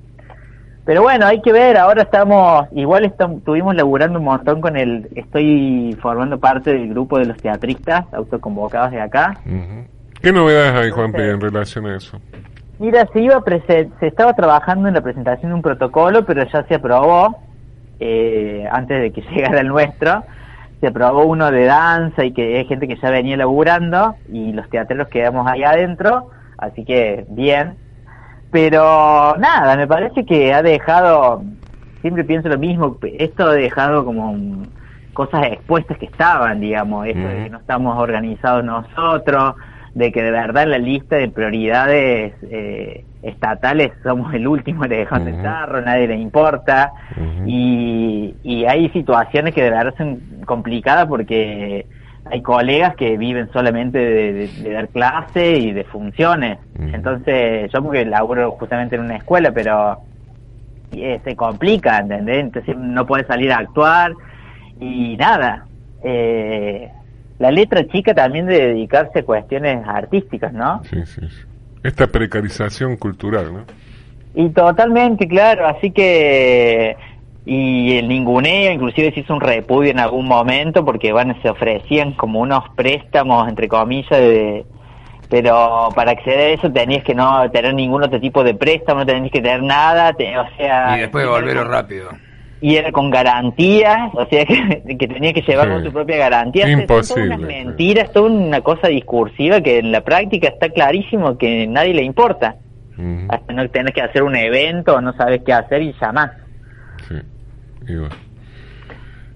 pero 0.84 1.02
bueno, 1.02 1.26
hay 1.26 1.40
que 1.42 1.52
ver, 1.52 1.76
ahora 1.76 2.02
estamos, 2.02 2.66
igual 2.72 3.04
estam- 3.04 3.38
estuvimos 3.38 3.74
laburando 3.76 4.18
un 4.18 4.24
montón 4.24 4.60
con 4.60 4.76
el, 4.76 5.08
estoy 5.14 5.96
formando 6.02 6.38
parte 6.40 6.72
del 6.72 6.88
grupo 6.88 7.18
de 7.20 7.26
los 7.26 7.36
teatristas 7.36 8.04
autoconvocados 8.12 8.90
de 8.90 9.00
acá. 9.00 9.36
¿Qué 10.20 10.32
novedades 10.32 10.74
hay, 10.74 10.90
Juan, 10.90 11.06
Entonces- 11.06 11.34
en 11.34 11.40
relación 11.40 11.86
a 11.86 11.96
eso? 11.96 12.20
Mira, 12.80 13.06
se 13.12 13.20
iba 13.20 13.36
a 13.36 13.42
se 13.44 13.88
estaba 14.06 14.34
trabajando 14.34 14.88
en 14.88 14.94
la 14.94 15.00
presentación 15.02 15.50
de 15.52 15.54
un 15.54 15.62
protocolo, 15.62 16.24
pero 16.24 16.42
ya 16.52 16.64
se 16.64 16.74
aprobó 16.74 17.36
eh, 18.00 18.66
antes 18.72 19.00
de 19.00 19.12
que 19.12 19.20
llegara 19.30 19.60
el 19.60 19.68
nuestro. 19.68 20.24
Se 20.80 20.88
aprobó 20.88 21.24
uno 21.26 21.52
de 21.52 21.64
danza 21.64 22.24
y 22.24 22.32
que 22.32 22.58
hay 22.58 22.64
gente 22.64 22.88
que 22.88 22.96
ya 22.96 23.08
venía 23.10 23.36
laburando 23.36 24.16
y 24.32 24.52
los 24.52 24.68
teatreros 24.68 25.06
quedamos 25.06 25.46
ahí 25.46 25.62
adentro, 25.62 26.30
así 26.62 26.84
que 26.84 27.24
bien. 27.28 27.78
Pero 28.50 29.34
nada, 29.38 29.76
me 29.76 29.86
parece 29.86 30.26
que 30.26 30.52
ha 30.52 30.62
dejado, 30.62 31.42
siempre 32.02 32.24
pienso 32.24 32.48
lo 32.48 32.58
mismo, 32.58 32.98
esto 33.02 33.46
ha 33.46 33.54
dejado 33.54 34.04
como 34.04 34.68
cosas 35.14 35.46
expuestas 35.46 35.98
que 35.98 36.06
estaban, 36.06 36.60
digamos, 36.60 37.06
esto 37.06 37.28
de 37.28 37.44
que 37.44 37.50
no 37.50 37.58
estamos 37.58 37.98
organizados 37.98 38.64
nosotros, 38.64 39.54
de 39.94 40.12
que 40.12 40.22
de 40.22 40.30
verdad 40.30 40.64
en 40.64 40.70
la 40.70 40.78
lista 40.78 41.16
de 41.16 41.28
prioridades 41.28 42.34
eh, 42.42 43.06
estatales 43.22 43.92
somos 44.02 44.32
el 44.34 44.46
último 44.46 44.84
elefante 44.84 45.30
Ujú. 45.30 45.38
el 45.38 45.42
tarro, 45.42 45.80
nadie 45.82 46.08
le 46.08 46.16
importa, 46.16 46.92
y, 47.46 48.36
y 48.42 48.64
hay 48.66 48.90
situaciones 48.90 49.54
que 49.54 49.62
de 49.62 49.70
verdad 49.70 49.94
son 49.96 50.20
complicadas 50.46 51.06
porque 51.06 51.86
hay 52.24 52.40
colegas 52.42 52.94
que 52.96 53.16
viven 53.16 53.50
solamente 53.52 53.98
de, 53.98 54.32
de- 54.32 54.48
de 54.62 54.72
dar 54.72 54.88
clase 54.88 55.56
y 55.58 55.72
de 55.72 55.84
funciones. 55.84 56.58
Entonces, 56.78 57.70
yo 57.72 57.82
porque 57.82 58.04
laburo 58.04 58.52
justamente 58.52 58.96
en 58.96 59.02
una 59.02 59.16
escuela, 59.16 59.50
pero 59.52 59.98
eh, 60.92 61.20
se 61.24 61.34
complica, 61.36 61.98
¿entendés? 61.98 62.38
Entonces 62.44 62.76
no 62.76 63.06
puedes 63.06 63.26
salir 63.26 63.50
a 63.52 63.58
actuar 63.58 64.12
y 64.80 65.16
nada. 65.16 65.66
Eh, 66.04 66.88
la 67.38 67.50
letra 67.50 67.86
chica 67.88 68.14
también 68.14 68.46
de 68.46 68.68
dedicarse 68.68 69.20
a 69.20 69.24
cuestiones 69.24 69.84
artísticas, 69.86 70.52
¿no? 70.52 70.82
Sí, 70.84 71.04
sí, 71.06 71.20
sí. 71.28 71.46
Esta 71.82 72.06
precarización 72.06 72.96
cultural, 72.96 73.52
¿no? 73.52 73.64
Y 74.34 74.48
totalmente, 74.50 75.26
claro, 75.26 75.66
así 75.66 75.90
que 75.90 76.96
y 77.44 77.96
el 77.98 78.06
ninguneo 78.08 78.72
inclusive 78.72 79.12
se 79.12 79.20
hizo 79.20 79.34
un 79.34 79.40
repudio 79.40 79.90
en 79.90 79.98
algún 79.98 80.26
momento 80.28 80.84
porque 80.84 81.12
bueno 81.12 81.34
se 81.42 81.48
ofrecían 81.50 82.12
como 82.12 82.38
unos 82.40 82.62
préstamos 82.76 83.48
entre 83.48 83.66
comillas 83.68 84.10
de 84.10 84.64
pero 85.28 85.88
para 85.96 86.12
acceder 86.12 86.38
a 86.38 86.48
eso 86.52 86.70
tenías 86.70 87.02
que 87.04 87.14
no 87.14 87.50
tener 87.50 87.74
ningún 87.74 88.02
otro 88.02 88.20
tipo 88.20 88.44
de 88.44 88.54
préstamo, 88.54 89.00
no 89.00 89.06
tenías 89.06 89.32
que 89.32 89.40
tener 89.40 89.62
nada, 89.62 90.12
te- 90.12 90.36
o 90.38 90.44
sea... 90.58 90.96
Y 90.98 91.00
después 91.00 91.26
volverlo 91.26 91.64
rápido. 91.64 92.10
y 92.60 92.76
era 92.76 92.92
con 92.92 93.10
garantías, 93.10 94.10
o 94.12 94.26
sea 94.26 94.44
que, 94.84 94.96
que 94.98 95.08
tenía 95.08 95.32
que 95.32 95.40
llevar 95.40 95.68
Sí. 95.68 95.72
con 95.72 95.84
su 95.84 95.92
propia 95.92 96.16
garantía. 96.18 96.64
Son 96.70 96.80
Imposible, 96.82 97.22
sí. 97.24 97.28
unas 97.28 97.40
mentiras, 97.40 98.12
toda 98.12 98.30
una 98.30 98.60
cosa 98.60 98.88
discursiva 98.88 99.62
que 99.62 99.78
en 99.78 99.90
la 99.90 100.02
práctica 100.02 100.48
está 100.48 100.68
clarísimo 100.68 101.38
que 101.38 101.66
nadie 101.66 101.94
le 101.94 102.02
importa. 102.02 102.56
Hasta 103.30 103.52
no 103.54 103.68
tenés 103.70 103.94
que 103.94 104.02
hacer 104.02 104.22
un 104.22 104.36
evento, 104.36 105.00
no 105.00 105.14
sabes 105.14 105.40
qué 105.46 105.54
hacer 105.54 105.80
y 105.82 105.94
llamás. 106.00 106.30
Y 107.88 107.96
bueno. 107.96 108.14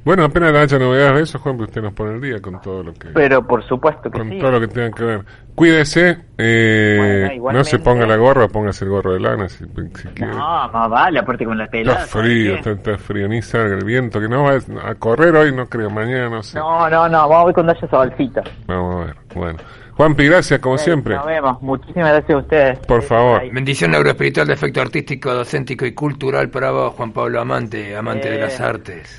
Bueno, 0.06 0.22
apenas 0.22 0.54
haya 0.54 0.78
novedades 0.78 1.14
de 1.16 1.22
eso, 1.22 1.38
Juan, 1.40 1.56
pues 1.56 1.68
usted 1.68 1.82
nos 1.82 1.92
pone 1.92 2.14
el 2.14 2.20
día 2.20 2.40
con 2.40 2.61
todo 2.61 2.80
lo 2.80 2.94
que 2.94 3.09
Pero 3.09 3.44
por 3.44 3.61
supuesto 3.66 4.09
que 4.09 4.16
con 4.20 4.30
sí. 4.30 4.38
todo 4.38 4.52
lo 4.52 4.61
que 4.61 4.68
tenga 4.68 4.92
que 4.92 5.02
ver. 5.02 5.24
Cuídese, 5.56 6.18
eh, 6.38 7.37
Bueno, 7.40 7.59
no 7.59 7.64
se 7.64 7.80
ponga 7.80 8.06
la 8.06 8.14
gorra, 8.14 8.46
póngase 8.46 8.85
el 8.85 8.92
gorro 8.92 9.14
de 9.14 9.18
lana 9.18 9.48
si, 9.48 9.64
si 9.64 10.09
quiere. 10.14 10.30
No, 10.32 10.68
más 10.70 10.90
vale, 10.90 11.18
aparte 11.18 11.44
con 11.44 11.59
la 11.59 11.66
pelada. 11.66 12.04
Está 12.04 12.20
frío, 12.20 12.62
¿sabes 12.62 12.78
está, 12.78 12.98
frío, 12.98 13.26
ni 13.26 13.42
salga 13.42 13.74
el 13.74 13.85
viento, 13.85 14.20
que 14.20 14.28
no 14.28 14.44
va 14.44 14.52
a 14.88 14.94
correr 14.94 15.35
hoy, 15.35 15.52
no 15.52 15.66
creo, 15.66 15.90
mañana 15.90 16.28
no 16.28 16.40
sé. 16.40 16.56
No, 16.56 16.88
no, 16.88 17.09
no, 17.09 17.28
vamos 17.28 17.42
a 17.42 17.44
ver 17.46 17.54
cuando 17.54 17.72
haya 17.72 17.88
solcito. 17.88 18.42
Vamos 18.68 19.02
a 19.02 19.06
ver, 19.06 19.16
bueno. 19.35 19.59
Juanpi, 19.96 20.26
gracias 20.26 20.61
como 20.61 20.76
siempre. 20.76 21.14
Nos 21.14 21.26
vemos. 21.26 21.62
Muchísimas 21.62 22.11
gracias 22.12 22.30
a 22.30 22.37
ustedes. 22.38 22.78
Por 22.80 23.02
favor. 23.02 23.40
Ahí. 23.40 23.50
Bendición 23.50 23.90
neuroespiritual 23.92 24.46
de 24.46 24.52
efecto 24.54 24.80
artístico, 24.82 25.32
docéntico 25.32 25.87
y 25.87 25.92
cultural 25.94 26.50
para 26.50 26.70
vos, 26.70 26.94
Juan 26.94 27.12
Pablo 27.12 27.40
Amante, 27.40 27.96
amante 27.96 28.28
de 28.30 28.37
Eh. 28.37 28.40
las 28.40 28.61
artes. 28.61 29.18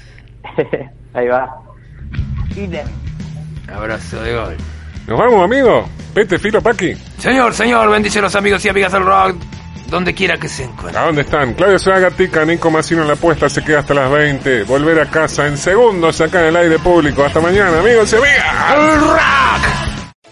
Ahí 1.14 1.28
va. 1.28 1.50
Abrazo 3.74 4.22
de 4.22 4.34
gol. 4.36 4.56
Nos 5.08 5.18
vamos, 5.20 5.44
amigo. 5.44 5.88
Vete, 6.14 6.38
filo, 6.40 6.62
Paqui. 6.62 6.94
Señor, 7.18 7.54
señor, 7.54 7.90
bendice 7.90 8.20
a 8.20 8.24
los 8.24 8.36
amigos 8.36 8.64
y 8.66 8.70
amigas 8.70 8.92
del 8.92 9.06
rock, 9.06 9.36
donde 9.90 10.14
quiera 10.14 10.38
que 10.38 10.48
se 10.48 10.64
encuentren. 10.64 10.98
¿A 10.98 11.06
dónde 11.08 11.22
están? 11.22 11.54
Claudio 11.54 11.80
Zagatica, 11.80 12.44
Nico 12.46 12.70
Massino 12.72 13.02
en 13.04 13.08
la 13.08 13.16
puesta, 13.16 13.50
se 13.50 13.64
queda 13.64 13.80
hasta 13.80 13.94
las 13.94 14.12
20. 14.12 14.64
Volver 14.64 15.00
a 15.00 15.06
casa 15.06 15.48
en 15.48 15.58
segundos 15.58 16.20
acá 16.22 16.42
en 16.42 16.48
el 16.48 16.56
aire 16.56 16.80
público. 16.80 17.24
Hasta 17.24 17.40
mañana, 17.40 17.80
amigos 17.80 18.12
y 18.14 18.16
amigas. 18.16 19.57